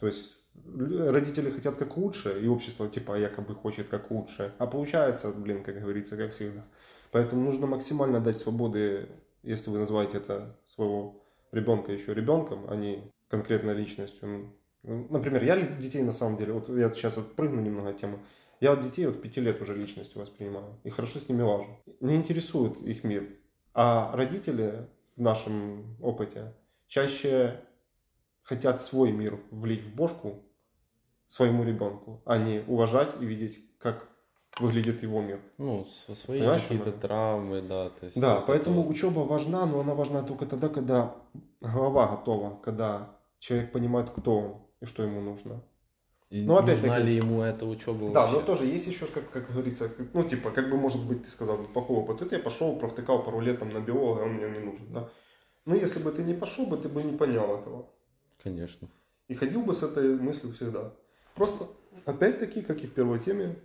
То 0.00 0.06
есть 0.06 0.32
родители 0.74 1.50
хотят 1.50 1.76
как 1.76 1.96
лучше, 1.96 2.40
и 2.40 2.46
общество 2.46 2.88
типа 2.88 3.18
якобы 3.18 3.54
хочет 3.54 3.88
как 3.88 4.10
лучше, 4.10 4.52
а 4.58 4.66
получается, 4.66 5.30
блин, 5.30 5.62
как 5.62 5.80
говорится, 5.80 6.16
как 6.16 6.32
всегда. 6.32 6.64
Поэтому 7.10 7.42
нужно 7.42 7.66
максимально 7.66 8.20
дать 8.20 8.36
свободы, 8.36 9.08
если 9.42 9.70
вы 9.70 9.78
называете 9.78 10.18
это 10.18 10.56
своего 10.74 11.22
ребенка 11.52 11.92
еще 11.92 12.14
ребенком, 12.14 12.66
а 12.68 12.76
не 12.76 13.12
конкретной 13.28 13.74
личностью. 13.74 14.52
Ну, 14.82 15.06
Например, 15.10 15.42
я 15.42 15.60
детей 15.60 16.02
на 16.02 16.12
самом 16.12 16.36
деле, 16.36 16.52
вот 16.52 16.68
я 16.68 16.92
сейчас 16.92 17.16
отпрыгну 17.16 17.60
немного 17.60 17.90
от 17.90 18.00
темы, 18.00 18.18
я 18.60 18.74
вот 18.74 18.82
детей 18.82 19.06
вот 19.06 19.20
пяти 19.20 19.40
лет 19.40 19.60
уже 19.60 19.74
личностью 19.74 20.20
воспринимаю 20.20 20.78
и 20.84 20.90
хорошо 20.90 21.18
с 21.18 21.28
ними 21.28 21.42
лажу. 21.42 21.80
Не 22.00 22.16
интересует 22.16 22.80
их 22.80 23.04
мир. 23.04 23.28
А 23.74 24.14
родители 24.14 24.88
в 25.16 25.20
нашем 25.20 25.96
опыте 26.00 26.54
чаще 26.86 27.60
хотят 28.42 28.82
свой 28.82 29.10
мир 29.10 29.40
влить 29.50 29.82
в 29.82 29.94
бошку 29.94 30.43
своему 31.28 31.64
ребенку, 31.64 32.22
а 32.24 32.38
не 32.38 32.62
уважать 32.66 33.14
и 33.20 33.24
видеть, 33.24 33.58
как 33.78 34.08
выглядит 34.60 35.02
его 35.02 35.20
мир. 35.20 35.40
Ну, 35.58 35.84
со- 35.84 36.14
свои 36.14 36.40
какие-то 36.40 36.90
что 36.90 36.98
травмы, 37.00 37.60
да. 37.62 37.90
То 37.90 38.06
есть 38.06 38.20
Да, 38.20 38.40
поэтому 38.46 38.80
это- 38.82 38.90
учеба 38.90 39.20
важна, 39.20 39.66
но 39.66 39.80
она 39.80 39.94
важна 39.94 40.22
только 40.22 40.46
тогда, 40.46 40.68
когда 40.68 41.14
голова 41.60 42.06
готова, 42.16 42.60
когда 42.62 43.10
человек 43.40 43.72
понимает, 43.72 44.10
кто 44.10 44.38
он 44.38 44.54
и 44.80 44.86
что 44.86 45.02
ему 45.02 45.20
нужно. 45.20 45.60
И 46.30 46.44
Ну, 46.46 46.56
опять-таки- 46.56 46.86
нужна 46.88 46.98
ли 46.98 47.16
ему 47.16 47.42
эта 47.42 47.64
учеба 47.66 48.10
Да, 48.12 48.22
вообще? 48.22 48.40
но 48.40 48.46
тоже 48.46 48.66
есть 48.66 48.86
еще, 48.86 49.06
как, 49.06 49.30
как 49.30 49.50
говорится, 49.52 49.88
ну, 50.14 50.24
типа, 50.24 50.50
как 50.50 50.70
бы, 50.70 50.76
может 50.76 51.04
быть, 51.06 51.24
ты 51.24 51.28
сказал, 51.30 51.58
плохой 51.72 51.96
опыт. 51.98 52.20
Вот 52.20 52.32
я 52.32 52.38
пошел, 52.38 52.76
провтыкал 52.76 53.22
пару 53.24 53.40
лет 53.40 53.58
там 53.58 53.72
на 53.72 53.80
биолога, 53.80 54.22
он 54.22 54.34
мне 54.34 54.48
не 54.50 54.58
нужен, 54.60 54.92
да. 54.92 55.08
Но 55.66 55.74
если 55.74 56.00
бы 56.02 56.10
ты 56.12 56.22
не 56.22 56.34
пошел 56.34 56.66
бы, 56.66 56.76
ты 56.76 56.88
бы 56.88 57.02
не 57.02 57.16
понял 57.16 57.56
этого. 57.58 57.86
Конечно. 58.42 58.88
И 59.28 59.34
ходил 59.34 59.62
бы 59.62 59.74
с 59.74 59.82
этой 59.82 60.16
мыслью 60.18 60.52
всегда. 60.52 60.92
Просто, 61.34 61.66
опять-таки, 62.04 62.62
как 62.62 62.82
и 62.82 62.86
в 62.86 62.94
первой 62.94 63.18
теме, 63.20 63.56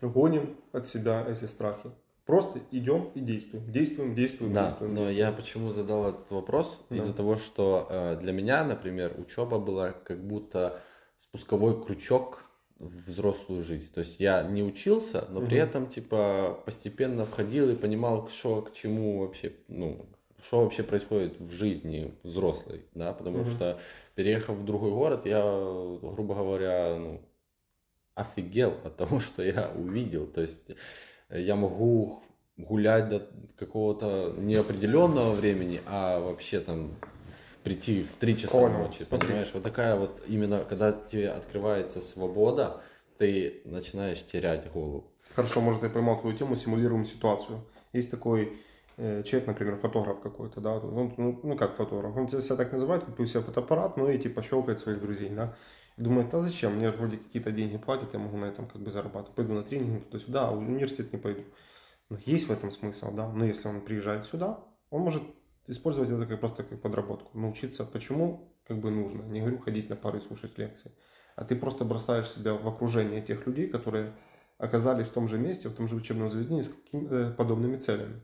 гоним 0.00 0.56
от 0.72 0.86
себя 0.86 1.24
эти 1.28 1.46
страхи. 1.46 1.90
Просто 2.26 2.60
идем 2.70 3.10
и 3.14 3.20
действуем. 3.20 3.70
Действуем, 3.72 4.14
действуем, 4.14 4.52
Да, 4.52 4.68
действуем. 4.68 4.94
но 4.94 5.10
я 5.10 5.32
почему 5.32 5.70
задал 5.72 6.10
этот 6.10 6.30
вопрос? 6.30 6.84
Да. 6.88 6.96
Из-за 6.96 7.12
того, 7.12 7.36
что 7.36 7.86
э, 7.90 8.16
для 8.20 8.32
меня, 8.32 8.64
например, 8.64 9.16
учеба 9.18 9.58
была 9.58 9.90
как 9.90 10.24
будто 10.24 10.80
спусковой 11.16 11.82
крючок 11.84 12.44
в 12.78 13.08
взрослую 13.08 13.62
жизнь. 13.64 13.92
То 13.92 13.98
есть 14.00 14.20
я 14.20 14.42
не 14.44 14.62
учился, 14.62 15.26
но 15.30 15.40
при 15.40 15.56
Мгм. 15.56 15.68
этом 15.68 15.86
типа 15.88 16.62
постепенно 16.64 17.24
входил 17.24 17.68
и 17.68 17.74
понимал, 17.74 18.28
что 18.28 18.62
к 18.62 18.72
чему 18.72 19.18
вообще, 19.20 19.52
ну, 19.68 20.06
что 20.42 20.62
вообще 20.62 20.82
происходит 20.82 21.38
в 21.38 21.50
жизни 21.52 22.14
взрослой, 22.22 22.84
да, 22.94 23.12
потому 23.12 23.38
Мгм. 23.38 23.50
что 23.50 23.78
переехав 24.14 24.56
в 24.56 24.64
другой 24.64 24.90
город, 24.90 25.26
я, 25.26 25.42
грубо 25.42 26.34
говоря, 26.34 26.96
ну, 26.96 27.20
офигел 28.14 28.74
от 28.84 28.96
того, 28.96 29.20
что 29.20 29.42
я 29.42 29.70
увидел. 29.74 30.26
То 30.26 30.40
есть 30.42 30.72
я 31.30 31.56
могу 31.56 32.22
гулять 32.56 33.08
до 33.08 33.26
какого-то 33.56 34.34
неопределенного 34.38 35.32
времени, 35.32 35.80
а 35.86 36.20
вообще 36.20 36.60
там 36.60 36.94
прийти 37.62 38.02
в 38.02 38.16
3 38.16 38.36
часа 38.36 38.52
Понял, 38.52 38.78
ночи, 38.78 39.04
понимаешь? 39.04 39.50
Вот 39.52 39.62
такая 39.62 39.96
вот 39.96 40.22
именно, 40.26 40.64
когда 40.64 40.92
тебе 40.92 41.30
открывается 41.30 42.00
свобода, 42.00 42.80
ты 43.18 43.60
начинаешь 43.64 44.24
терять 44.24 44.70
голову. 44.72 45.04
Хорошо, 45.34 45.60
может, 45.60 45.82
я 45.82 45.90
поймал 45.90 46.18
твою 46.18 46.36
тему, 46.36 46.56
симулируем 46.56 47.04
ситуацию. 47.04 47.64
Есть 47.92 48.10
такой 48.10 48.58
человек, 49.24 49.46
например, 49.46 49.76
фотограф 49.76 50.20
какой-то, 50.20 50.60
да, 50.60 50.74
он, 50.74 51.14
ну, 51.16 51.40
ну, 51.42 51.56
как 51.56 51.74
фотограф, 51.74 52.16
он 52.16 52.28
себя 52.28 52.56
так 52.56 52.72
называет, 52.72 53.04
купил 53.04 53.26
себе 53.26 53.40
фотоаппарат, 53.40 53.96
ну 53.96 54.08
и 54.10 54.18
типа 54.18 54.42
щелкает 54.42 54.78
своих 54.78 55.00
друзей, 55.00 55.30
да, 55.30 55.56
и 55.96 56.02
думает, 56.02 56.30
да 56.30 56.40
зачем, 56.40 56.76
мне 56.76 56.90
же 56.90 56.96
вроде 56.96 57.16
какие-то 57.16 57.50
деньги 57.50 57.78
платят, 57.78 58.12
я 58.12 58.18
могу 58.18 58.36
на 58.36 58.46
этом 58.46 58.68
как 58.68 58.82
бы 58.82 58.90
зарабатывать, 58.90 59.34
пойду 59.34 59.54
на 59.54 59.62
тренинг 59.62 60.04
туда-сюда, 60.06 60.48
а 60.48 60.52
в 60.52 60.58
университет 60.58 61.12
не 61.12 61.18
пойду. 61.18 61.44
Но 62.10 62.18
есть 62.26 62.48
в 62.48 62.52
этом 62.52 62.70
смысл, 62.70 63.12
да, 63.12 63.30
но 63.30 63.44
если 63.44 63.68
он 63.68 63.80
приезжает 63.80 64.26
сюда, 64.26 64.64
он 64.90 65.02
может 65.02 65.22
использовать 65.66 66.10
это 66.10 66.26
как 66.26 66.40
просто 66.40 66.62
как 66.64 66.82
подработку, 66.82 67.38
научиться, 67.38 67.84
почему 67.84 68.52
как 68.66 68.80
бы 68.80 68.90
нужно, 68.90 69.22
не 69.22 69.40
говорю 69.40 69.58
ходить 69.58 69.88
на 69.88 69.96
пары 69.96 70.18
и 70.18 70.20
слушать 70.20 70.58
лекции, 70.58 70.92
а 71.36 71.44
ты 71.44 71.56
просто 71.56 71.84
бросаешь 71.84 72.30
себя 72.30 72.54
в 72.54 72.68
окружение 72.68 73.22
тех 73.22 73.46
людей, 73.46 73.68
которые 73.68 74.14
оказались 74.58 75.06
в 75.06 75.12
том 75.12 75.26
же 75.26 75.38
месте, 75.38 75.68
в 75.68 75.74
том 75.74 75.88
же 75.88 75.96
учебном 75.96 76.28
заведении 76.28 76.62
с 76.62 76.68
какими 76.68 77.08
э, 77.10 77.32
подобными 77.32 77.78
целями. 77.78 78.20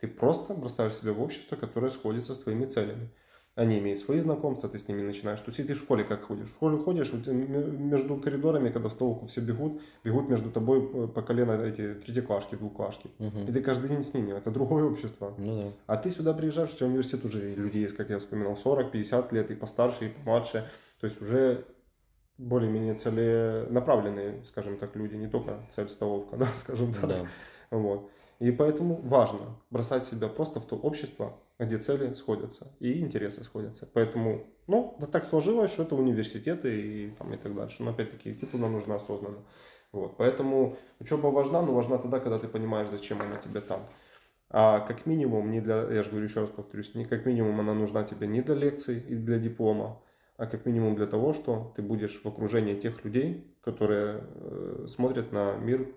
Ты 0.00 0.08
просто 0.08 0.54
бросаешь 0.54 0.94
себя 0.94 1.12
в 1.12 1.20
общество, 1.22 1.56
которое 1.56 1.90
сходится 1.90 2.34
с 2.34 2.38
твоими 2.38 2.64
целями. 2.66 3.10
Они 3.56 3.78
имеют 3.78 4.00
свои 4.00 4.18
знакомства, 4.18 4.68
ты 4.68 4.78
с 4.78 4.88
ними 4.88 5.02
начинаешь 5.02 5.40
тусить. 5.40 5.66
Ты 5.66 5.74
в 5.74 5.78
школе 5.78 6.04
как 6.04 6.22
ходишь? 6.22 6.48
В 6.48 6.54
школе 6.54 6.78
ходишь, 6.78 7.12
м- 7.12 7.88
между 7.88 8.16
коридорами, 8.16 8.70
когда 8.70 8.88
в 8.88 8.92
столовку 8.92 9.26
все 9.26 9.40
бегут, 9.40 9.82
бегут 10.04 10.28
между 10.28 10.50
тобой 10.50 10.88
э, 10.94 11.08
по 11.08 11.20
колено 11.20 11.52
эти 11.52 11.94
третьеклашки, 11.94 12.54
двуклашки. 12.54 13.10
Мгм. 13.18 13.44
И 13.46 13.52
ты 13.52 13.60
каждый 13.60 13.90
день 13.90 14.04
с 14.04 14.14
ними. 14.14 14.32
Это 14.32 14.50
другое 14.50 14.84
общество. 14.84 15.34
Ну 15.36 15.62
да. 15.62 15.68
А 15.86 15.96
ты 15.96 16.10
сюда 16.10 16.32
приезжаешь, 16.32 16.72
у 16.72 16.76
тебя 16.76 16.86
университет 16.86 17.24
уже 17.24 17.54
людей 17.54 17.82
есть, 17.82 17.96
как 17.96 18.08
я 18.08 18.18
вспоминал, 18.20 18.56
40, 18.56 18.92
50 18.92 19.32
лет, 19.32 19.50
и 19.50 19.54
постарше, 19.54 20.06
и 20.06 20.08
помладше. 20.08 20.70
То 21.00 21.06
есть 21.06 21.20
уже 21.20 21.66
более-менее 22.38 22.94
целенаправленные, 22.94 24.42
скажем 24.46 24.78
так, 24.78 24.96
люди, 24.96 25.16
не 25.16 25.26
только 25.26 25.60
цель 25.74 25.88
столовка, 25.88 26.36
да, 26.38 26.46
скажем 26.56 26.92
так. 26.94 27.08
Да. 27.08 27.26
Вот. 27.70 28.10
И 28.40 28.50
поэтому 28.50 28.96
важно 29.02 29.58
бросать 29.70 30.04
себя 30.04 30.28
просто 30.28 30.60
в 30.60 30.66
то 30.66 30.74
общество, 30.74 31.36
где 31.58 31.78
цели 31.78 32.14
сходятся 32.14 32.74
и 32.80 33.00
интересы 33.00 33.44
сходятся. 33.44 33.86
Поэтому, 33.92 34.46
ну, 34.66 34.96
да 34.98 35.06
так 35.06 35.24
сложилось, 35.24 35.70
что 35.70 35.82
это 35.82 35.94
университеты 35.94 36.80
и, 36.80 37.10
там, 37.10 37.34
и 37.34 37.36
так 37.36 37.54
дальше. 37.54 37.82
Но 37.82 37.90
опять-таки 37.90 38.32
идти 38.32 38.46
туда 38.46 38.68
нужно 38.68 38.94
осознанно. 38.96 39.44
Вот. 39.92 40.16
Поэтому 40.16 40.78
учеба 41.00 41.26
важна, 41.26 41.60
но 41.60 41.74
важна 41.74 41.98
тогда, 41.98 42.18
когда 42.18 42.38
ты 42.38 42.48
понимаешь, 42.48 42.88
зачем 42.88 43.20
она 43.20 43.36
тебе 43.36 43.60
там. 43.60 43.82
А 44.48 44.80
как 44.80 45.04
минимум, 45.04 45.50
не 45.50 45.60
для, 45.60 45.82
я 45.92 46.02
же 46.02 46.08
говорю 46.08 46.26
еще 46.26 46.40
раз 46.40 46.48
повторюсь, 46.48 46.94
не 46.94 47.04
как 47.04 47.26
минимум 47.26 47.60
она 47.60 47.74
нужна 47.74 48.04
тебе 48.04 48.26
не 48.26 48.40
для 48.40 48.54
лекций 48.54 48.98
и 48.98 49.14
для 49.14 49.38
диплома, 49.38 50.00
а 50.38 50.46
как 50.46 50.64
минимум 50.64 50.96
для 50.96 51.06
того, 51.06 51.34
что 51.34 51.72
ты 51.76 51.82
будешь 51.82 52.22
в 52.22 52.26
окружении 52.26 52.74
тех 52.74 53.04
людей, 53.04 53.54
которые 53.60 54.24
э, 54.24 54.86
смотрят 54.88 55.30
на 55.30 55.56
мир, 55.56 55.94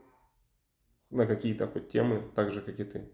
на 1.13 1.25
какие-то 1.25 1.67
хоть 1.67 1.89
темы, 1.89 2.23
так 2.35 2.51
же, 2.51 2.61
как 2.61 2.79
и 2.79 2.83
ты. 2.83 3.05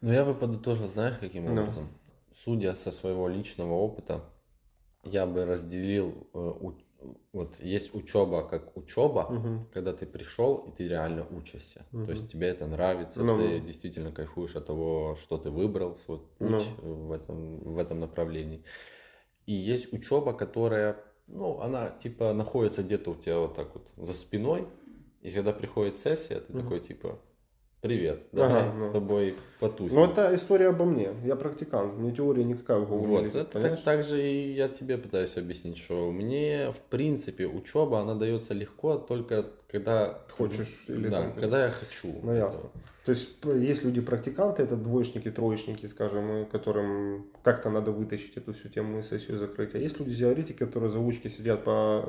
Ну, 0.00 0.10
я 0.12 0.24
бы 0.24 0.34
подытожил, 0.34 0.88
знаешь, 0.88 1.16
каким 1.20 1.46
Ну. 1.46 1.62
образом? 1.62 1.88
Судя 2.34 2.74
со 2.74 2.90
своего 2.90 3.28
личного 3.28 3.74
опыта, 3.74 4.24
я 5.04 5.26
бы 5.26 5.44
разделил, 5.44 6.26
э, 6.34 6.52
вот 7.32 7.60
есть 7.60 7.94
учеба 7.94 8.46
как 8.48 8.76
учеба, 8.76 9.26
Мгм. 9.30 9.60
когда 9.72 9.92
ты 9.92 10.06
пришел 10.06 10.56
и 10.68 10.76
ты 10.76 10.88
реально 10.88 11.26
учишься. 11.30 11.84
Мгм. 11.92 12.06
То 12.06 12.12
есть 12.12 12.30
тебе 12.30 12.48
это 12.48 12.66
нравится, 12.66 13.22
Ну, 13.22 13.34
ты 13.34 13.58
ну. 13.58 13.66
действительно 13.66 14.12
кайфуешь 14.12 14.56
от 14.56 14.66
того, 14.66 15.16
что 15.20 15.38
ты 15.38 15.50
выбрал 15.50 15.96
свой 15.96 16.18
путь 16.38 16.48
Ну. 16.48 17.06
в, 17.08 17.12
этом, 17.12 17.58
в 17.74 17.78
этом 17.78 18.00
направлении. 18.00 18.64
И 19.46 19.52
есть 19.52 19.92
учеба, 19.92 20.32
которая, 20.32 20.96
ну, 21.26 21.60
она 21.60 21.90
типа 21.90 22.32
находится 22.32 22.82
где-то 22.82 23.10
у 23.10 23.14
тебя 23.16 23.38
вот 23.38 23.54
так 23.54 23.74
вот 23.74 23.88
за 23.96 24.14
спиной, 24.14 24.68
и 25.22 25.30
когда 25.30 25.52
приходит 25.52 25.96
сессия, 25.98 26.40
ты 26.40 26.52
Мгм. 26.52 26.62
такой 26.62 26.80
типа, 26.80 27.18
привет, 27.80 28.22
давай 28.32 28.62
Ага, 28.62 28.72
ну. 28.76 28.88
с 28.88 28.92
тобой 28.92 29.34
потусим. 29.60 29.98
Ну, 29.98 30.04
это 30.06 30.34
история 30.34 30.68
обо 30.68 30.84
мне. 30.84 31.10
Я 31.24 31.36
практикант. 31.36 31.94
Мне 31.96 32.12
теория 32.12 32.44
никакая 32.44 32.78
в 32.78 32.88
голову 32.88 33.06
не 33.06 33.12
Вот, 33.16 33.22
лезет, 33.22 33.36
это 33.36 33.52
понимаешь? 33.52 33.76
так, 33.78 33.84
так 33.84 34.04
же 34.04 34.22
и 34.22 34.52
я 34.52 34.68
тебе 34.68 34.98
пытаюсь 34.98 35.36
объяснить, 35.36 35.78
что 35.78 36.10
мне, 36.10 36.72
в 36.72 36.80
принципе, 36.90 37.46
учеба, 37.46 38.00
она 38.00 38.14
дается 38.14 38.52
легко 38.54 38.96
только 38.98 39.46
когда... 39.70 40.18
Хочешь 40.30 40.84
или 40.88 41.08
да, 41.08 41.22
там- 41.22 41.32
когда 41.34 41.64
я 41.66 41.70
хочу. 41.70 42.08
Ну, 42.22 42.32
этого. 42.32 42.36
ясно. 42.52 42.70
То 43.04 43.10
есть 43.10 43.30
есть 43.44 43.84
люди-практиканты, 43.84 44.62
это 44.62 44.76
двоечники, 44.76 45.30
троечники, 45.30 45.86
скажем, 45.86 46.46
которым 46.46 47.26
как-то 47.42 47.68
надо 47.68 47.90
вытащить 47.90 48.36
эту 48.36 48.52
всю 48.52 48.68
тему 48.68 49.00
и 49.00 49.02
сессию 49.02 49.38
закрыть. 49.38 49.74
А 49.74 49.78
есть 49.78 49.98
люди-теоретики, 49.98 50.58
которые 50.58 50.90
за 50.90 51.00
учки 51.00 51.28
сидят 51.28 51.64
по, 51.64 52.08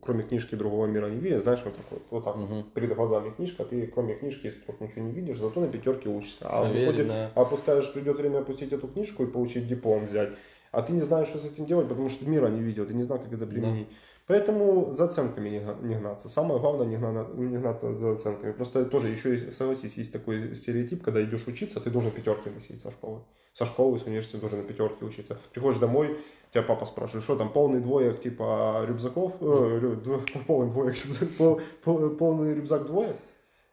кроме 0.00 0.22
книжки 0.22 0.54
другого 0.54 0.86
мира 0.86 1.08
не 1.08 1.18
видят, 1.18 1.42
знаешь, 1.42 1.60
вот 1.64 1.76
так 1.76 1.86
вот, 1.90 2.02
вот 2.10 2.24
так. 2.24 2.36
Мгм. 2.36 2.64
перед 2.74 2.94
глазами 2.94 3.30
книжка, 3.30 3.64
ты 3.64 3.86
кроме 3.86 4.14
книжки, 4.14 4.46
если 4.46 4.60
тут 4.60 4.80
ничего 4.80 5.04
не 5.04 5.12
видишь, 5.12 5.38
зато 5.38 5.60
на 5.60 5.68
пятерке 5.68 6.08
учишься. 6.08 6.46
А, 6.48 6.62
выходит, 6.62 7.12
а 7.34 7.44
придет 7.44 8.16
время 8.16 8.38
опустить 8.38 8.72
эту 8.72 8.88
книжку 8.88 9.22
и 9.22 9.26
получить 9.26 9.68
диплом 9.68 10.06
взять. 10.06 10.30
А 10.72 10.82
ты 10.82 10.92
не 10.92 11.00
знаешь, 11.00 11.28
что 11.28 11.38
с 11.38 11.44
этим 11.44 11.66
делать, 11.66 11.88
потому 11.88 12.08
что 12.08 12.28
мира 12.28 12.48
не 12.48 12.62
видел, 12.62 12.86
ты 12.86 12.94
не 12.94 13.02
знал, 13.02 13.18
как 13.18 13.32
это 13.32 13.46
применить. 13.46 13.88
Поэтому 14.26 14.92
за 14.92 15.04
оценками 15.04 15.48
не, 15.50 15.94
гнаться. 15.94 16.28
Самое 16.28 16.60
главное 16.60 16.86
не, 16.86 16.96
гна- 16.96 17.28
не 17.34 17.56
гнаться 17.58 17.94
за 17.94 18.12
оценками. 18.12 18.52
Просто 18.52 18.84
тоже 18.84 19.08
еще, 19.08 19.52
согласись, 19.52 19.96
есть 19.96 20.12
такой 20.12 20.56
стереотип, 20.56 21.04
когда 21.04 21.22
идешь 21.22 21.46
учиться, 21.46 21.80
ты 21.80 21.90
должен 21.90 22.10
пятерки 22.10 22.50
носить 22.50 22.82
со 22.82 22.90
школы. 22.90 23.22
Со 23.52 23.66
школы, 23.66 23.98
с 23.98 24.02
университета 24.02 24.40
должен 24.40 24.58
на 24.58 24.64
пятерке 24.64 25.04
учиться. 25.04 25.38
Приходишь 25.52 25.78
домой, 25.78 26.18
тебя 26.52 26.64
папа 26.64 26.86
спрашивает, 26.86 27.22
что 27.22 27.36
там, 27.36 27.52
полный 27.52 27.80
двоек 27.80 28.20
типа 28.20 28.84
рюкзаков, 28.86 29.34
э, 29.40 29.96
полный 30.46 30.72
двоек, 30.72 31.04
рюкзак, 31.04 31.28
пол- 31.38 31.60
пол- 31.84 32.10
полный 32.10 32.54
рюкзак 32.54 32.86
двоек? 32.86 33.16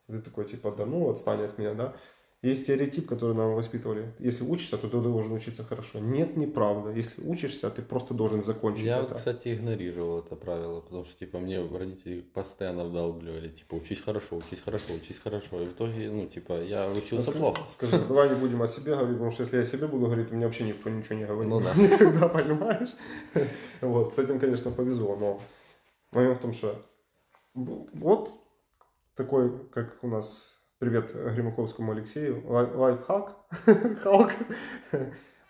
Ты 0.08 0.22
такой, 0.22 0.46
типа, 0.46 0.72
да 0.72 0.86
ну, 0.86 1.10
отстань 1.10 1.42
от 1.44 1.58
меня, 1.58 1.74
да? 1.74 1.94
Есть 2.44 2.64
стереотип, 2.64 3.08
который 3.08 3.36
нам 3.36 3.56
воспитывали. 3.56 4.14
Если 4.20 4.44
учишься, 4.44 4.78
то 4.78 4.90
ты 4.90 5.00
должен 5.00 5.32
учиться 5.32 5.64
хорошо. 5.64 6.00
Нет, 6.00 6.36
неправда. 6.36 6.92
Если 6.92 7.22
учишься, 7.26 7.70
ты 7.70 7.82
просто 7.82 8.14
должен 8.14 8.44
закончить 8.44 8.84
Я, 8.84 8.98
это. 8.98 9.08
вот, 9.08 9.18
кстати, 9.18 9.54
игнорировал 9.54 10.20
это 10.20 10.36
правило, 10.36 10.82
потому 10.82 11.06
что, 11.06 11.18
типа, 11.18 11.40
мне 11.40 11.66
родители 11.66 12.20
постоянно 12.20 12.84
вдалбливали, 12.84 13.48
типа, 13.48 13.76
учись 13.76 14.02
хорошо, 14.02 14.36
учись 14.36 14.60
хорошо, 14.60 14.94
учись 14.94 15.20
хорошо. 15.20 15.62
И 15.62 15.68
в 15.68 15.72
итоге, 15.72 16.12
ну, 16.12 16.28
типа, 16.28 16.62
я 16.62 16.90
учился 16.92 17.32
Скажи- 17.32 17.40
плохо. 17.40 17.62
Скажи, 17.70 17.98
давай 18.00 18.30
не 18.30 18.36
будем 18.36 18.62
о 18.62 18.68
себе 18.68 18.94
говорить, 18.94 19.14
потому 19.16 19.32
что 19.32 19.44
если 19.44 19.56
я 19.56 19.64
о 19.64 19.66
себе 19.66 19.88
буду 19.88 20.06
говорить, 20.08 20.30
у 20.32 20.36
меня 20.36 20.48
вообще 20.48 20.66
никто 20.66 20.90
ничего 20.90 21.16
не 21.16 21.26
говорит. 21.26 21.50
Ну 21.50 21.62
да. 21.62 21.74
Никогда, 21.78 22.28
понимаешь? 22.28 22.90
Вот, 23.80 24.14
с 24.16 24.20
этим, 24.20 24.40
конечно, 24.42 24.70
повезло, 24.70 25.16
но 25.16 25.42
момент 26.12 26.40
в 26.40 26.42
том, 26.42 26.52
что 26.54 26.76
вот 27.56 28.32
такой, 29.16 29.58
как 29.70 29.98
у 30.02 30.08
нас, 30.08 30.53
привет 30.84 31.16
Гримаковскому 31.16 31.94
Алексею, 31.94 32.44
лай- 32.46 32.70
лайфхак, 32.70 33.38
халк. 34.02 34.32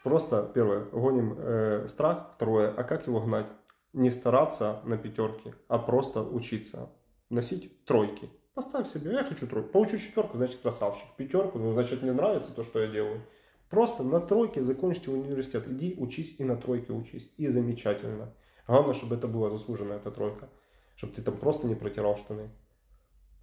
Просто, 0.03 0.51
первое, 0.53 0.85
гоним 0.91 1.35
э, 1.39 1.87
страх, 1.87 2.29
второе, 2.35 2.71
а 2.71 2.83
как 2.83 3.07
его 3.07 3.19
гнать? 3.19 3.47
Не 3.93 4.11
стараться 4.11 4.81
на 4.83 4.95
пятерке, 4.95 5.55
а 5.67 5.79
просто 5.79 6.21
учиться. 6.21 6.91
Носить 7.31 7.83
тройки. 7.85 8.29
Поставь 8.53 8.87
себе, 8.87 9.13
я 9.13 9.23
хочу 9.23 9.47
тройку. 9.47 9.69
Получу 9.69 9.97
четверку, 9.97 10.37
значит 10.37 10.61
красавчик. 10.61 11.07
Пятерку, 11.17 11.57
ну 11.57 11.73
значит 11.73 12.03
мне 12.03 12.11
нравится 12.11 12.53
то, 12.53 12.63
что 12.63 12.79
я 12.79 12.87
делаю. 12.87 13.23
Просто 13.71 14.03
на 14.03 14.19
тройке 14.19 14.61
закончите 14.61 15.09
университет. 15.09 15.67
Иди 15.67 15.95
учись 15.97 16.35
и 16.37 16.43
на 16.43 16.57
тройке 16.57 16.93
учись. 16.93 17.33
И 17.37 17.47
замечательно. 17.47 18.35
Главное, 18.67 18.93
чтобы 18.93 19.15
это 19.15 19.27
была 19.27 19.49
заслуженная 19.49 19.97
эта 19.97 20.11
тройка. 20.11 20.47
Чтобы 20.95 21.13
ты 21.13 21.23
там 21.23 21.37
просто 21.37 21.65
не 21.65 21.73
протирал 21.73 22.17
штаны. 22.17 22.51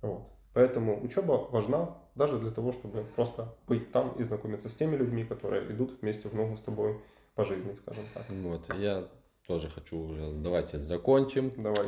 Вот. 0.02 0.39
Поэтому 0.52 1.02
учеба 1.02 1.48
важна 1.50 1.96
даже 2.14 2.38
для 2.38 2.50
того, 2.50 2.72
чтобы 2.72 3.04
просто 3.16 3.54
быть 3.66 3.92
там 3.92 4.12
и 4.18 4.24
знакомиться 4.24 4.68
с 4.68 4.74
теми 4.74 4.96
людьми, 4.96 5.24
которые 5.24 5.70
идут 5.70 6.00
вместе 6.00 6.28
в 6.28 6.34
ногу 6.34 6.56
с 6.56 6.60
тобой 6.60 7.00
по 7.34 7.44
жизни, 7.44 7.74
скажем 7.74 8.04
так. 8.14 8.24
Вот, 8.28 8.68
я 8.74 9.08
тоже 9.46 9.68
хочу 9.68 9.98
уже, 9.98 10.32
давайте 10.32 10.78
закончим. 10.78 11.50
Давай. 11.56 11.86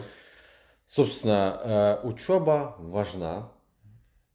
Собственно, 0.84 2.00
э, 2.02 2.06
учеба 2.06 2.76
важна. 2.78 3.50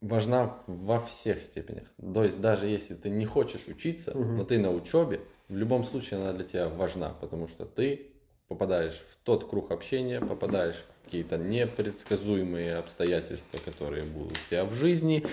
Важна 0.02 0.60
во 0.68 1.00
всех 1.00 1.42
степенях. 1.42 1.88
То 1.98 2.24
есть 2.24 2.40
даже 2.40 2.68
если 2.68 2.94
ты 2.94 3.10
не 3.10 3.26
хочешь 3.26 3.68
учиться, 3.68 4.12
Мгм. 4.16 4.38
но 4.38 4.44
ты 4.44 4.60
на 4.60 4.72
учебе, 4.72 5.22
в 5.50 5.56
любом 5.56 5.84
случае 5.84 6.20
она 6.20 6.34
для 6.34 6.44
тебя 6.44 6.70
важна, 6.70 7.16
потому 7.20 7.48
что 7.48 7.66
ты 7.66 8.12
попадаешь 8.48 8.94
в 8.94 9.18
тот 9.24 9.50
круг 9.50 9.72
общения, 9.72 10.22
попадаешь 10.22 10.76
в 10.76 10.97
какие-то 11.08 11.38
непредсказуемые 11.38 12.76
обстоятельства, 12.76 13.58
которые 13.64 14.04
будут 14.04 14.34
у 14.34 14.50
тебя 14.50 14.66
в 14.66 14.74
жизни, 14.74 15.26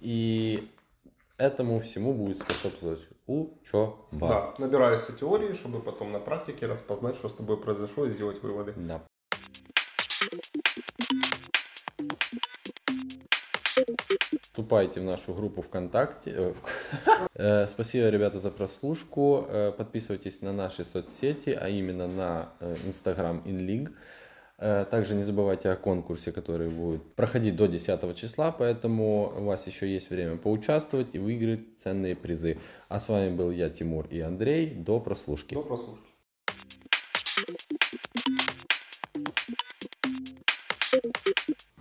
и 0.00 0.66
этому 1.36 1.80
всему 1.80 2.14
будет 2.14 2.38
способствовать 2.38 3.00
учеба. 3.26 3.94
Да, 4.10 4.54
набираешься 4.58 5.12
теории, 5.12 5.52
чтобы 5.52 5.80
потом 5.80 6.12
на 6.12 6.18
практике 6.18 6.66
распознать, 6.66 7.16
что 7.16 7.28
с 7.28 7.34
тобой 7.34 7.60
произошло 7.60 8.06
и 8.06 8.10
сделать 8.10 8.42
выводы. 8.42 8.72
Да. 8.76 9.02
Вступайте 14.40 15.00
в 15.00 15.04
нашу 15.04 15.34
группу 15.34 15.62
ВКонтакте. 15.62 16.34
Э, 16.36 16.54
Э, 17.34 17.68
Спасибо, 17.68 18.08
ребята, 18.08 18.38
за 18.38 18.50
прослушку. 18.50 19.46
Э, 19.48 19.72
Подписывайтесь 19.76 20.42
на 20.42 20.52
наши 20.52 20.84
соцсети, 20.84 21.50
а 21.50 21.68
именно 21.68 22.08
на 22.08 22.48
Instagram 22.84 23.42
InLeague. 23.44 23.94
Э, 24.58 24.84
Также 24.90 25.14
не 25.14 25.22
забывайте 25.22 25.70
о 25.70 25.76
конкурсе, 25.76 26.32
который 26.32 26.68
будет 26.68 27.02
проходить 27.14 27.54
до 27.54 27.66
10 27.66 28.16
числа, 28.16 28.50
поэтому 28.50 29.32
у 29.36 29.44
вас 29.44 29.66
еще 29.68 29.92
есть 29.92 30.10
время 30.10 30.36
поучаствовать 30.36 31.14
и 31.14 31.18
выиграть 31.18 31.62
ценные 31.76 32.16
призы. 32.16 32.58
А 32.88 32.98
с 32.98 33.08
вами 33.08 33.34
был 33.34 33.52
я, 33.52 33.70
Тимур 33.70 34.06
и 34.10 34.20
Андрей. 34.20 34.74
До 34.74 34.98
прослушки. 34.98 35.54
До 35.54 35.62
прослушки. 35.62 36.07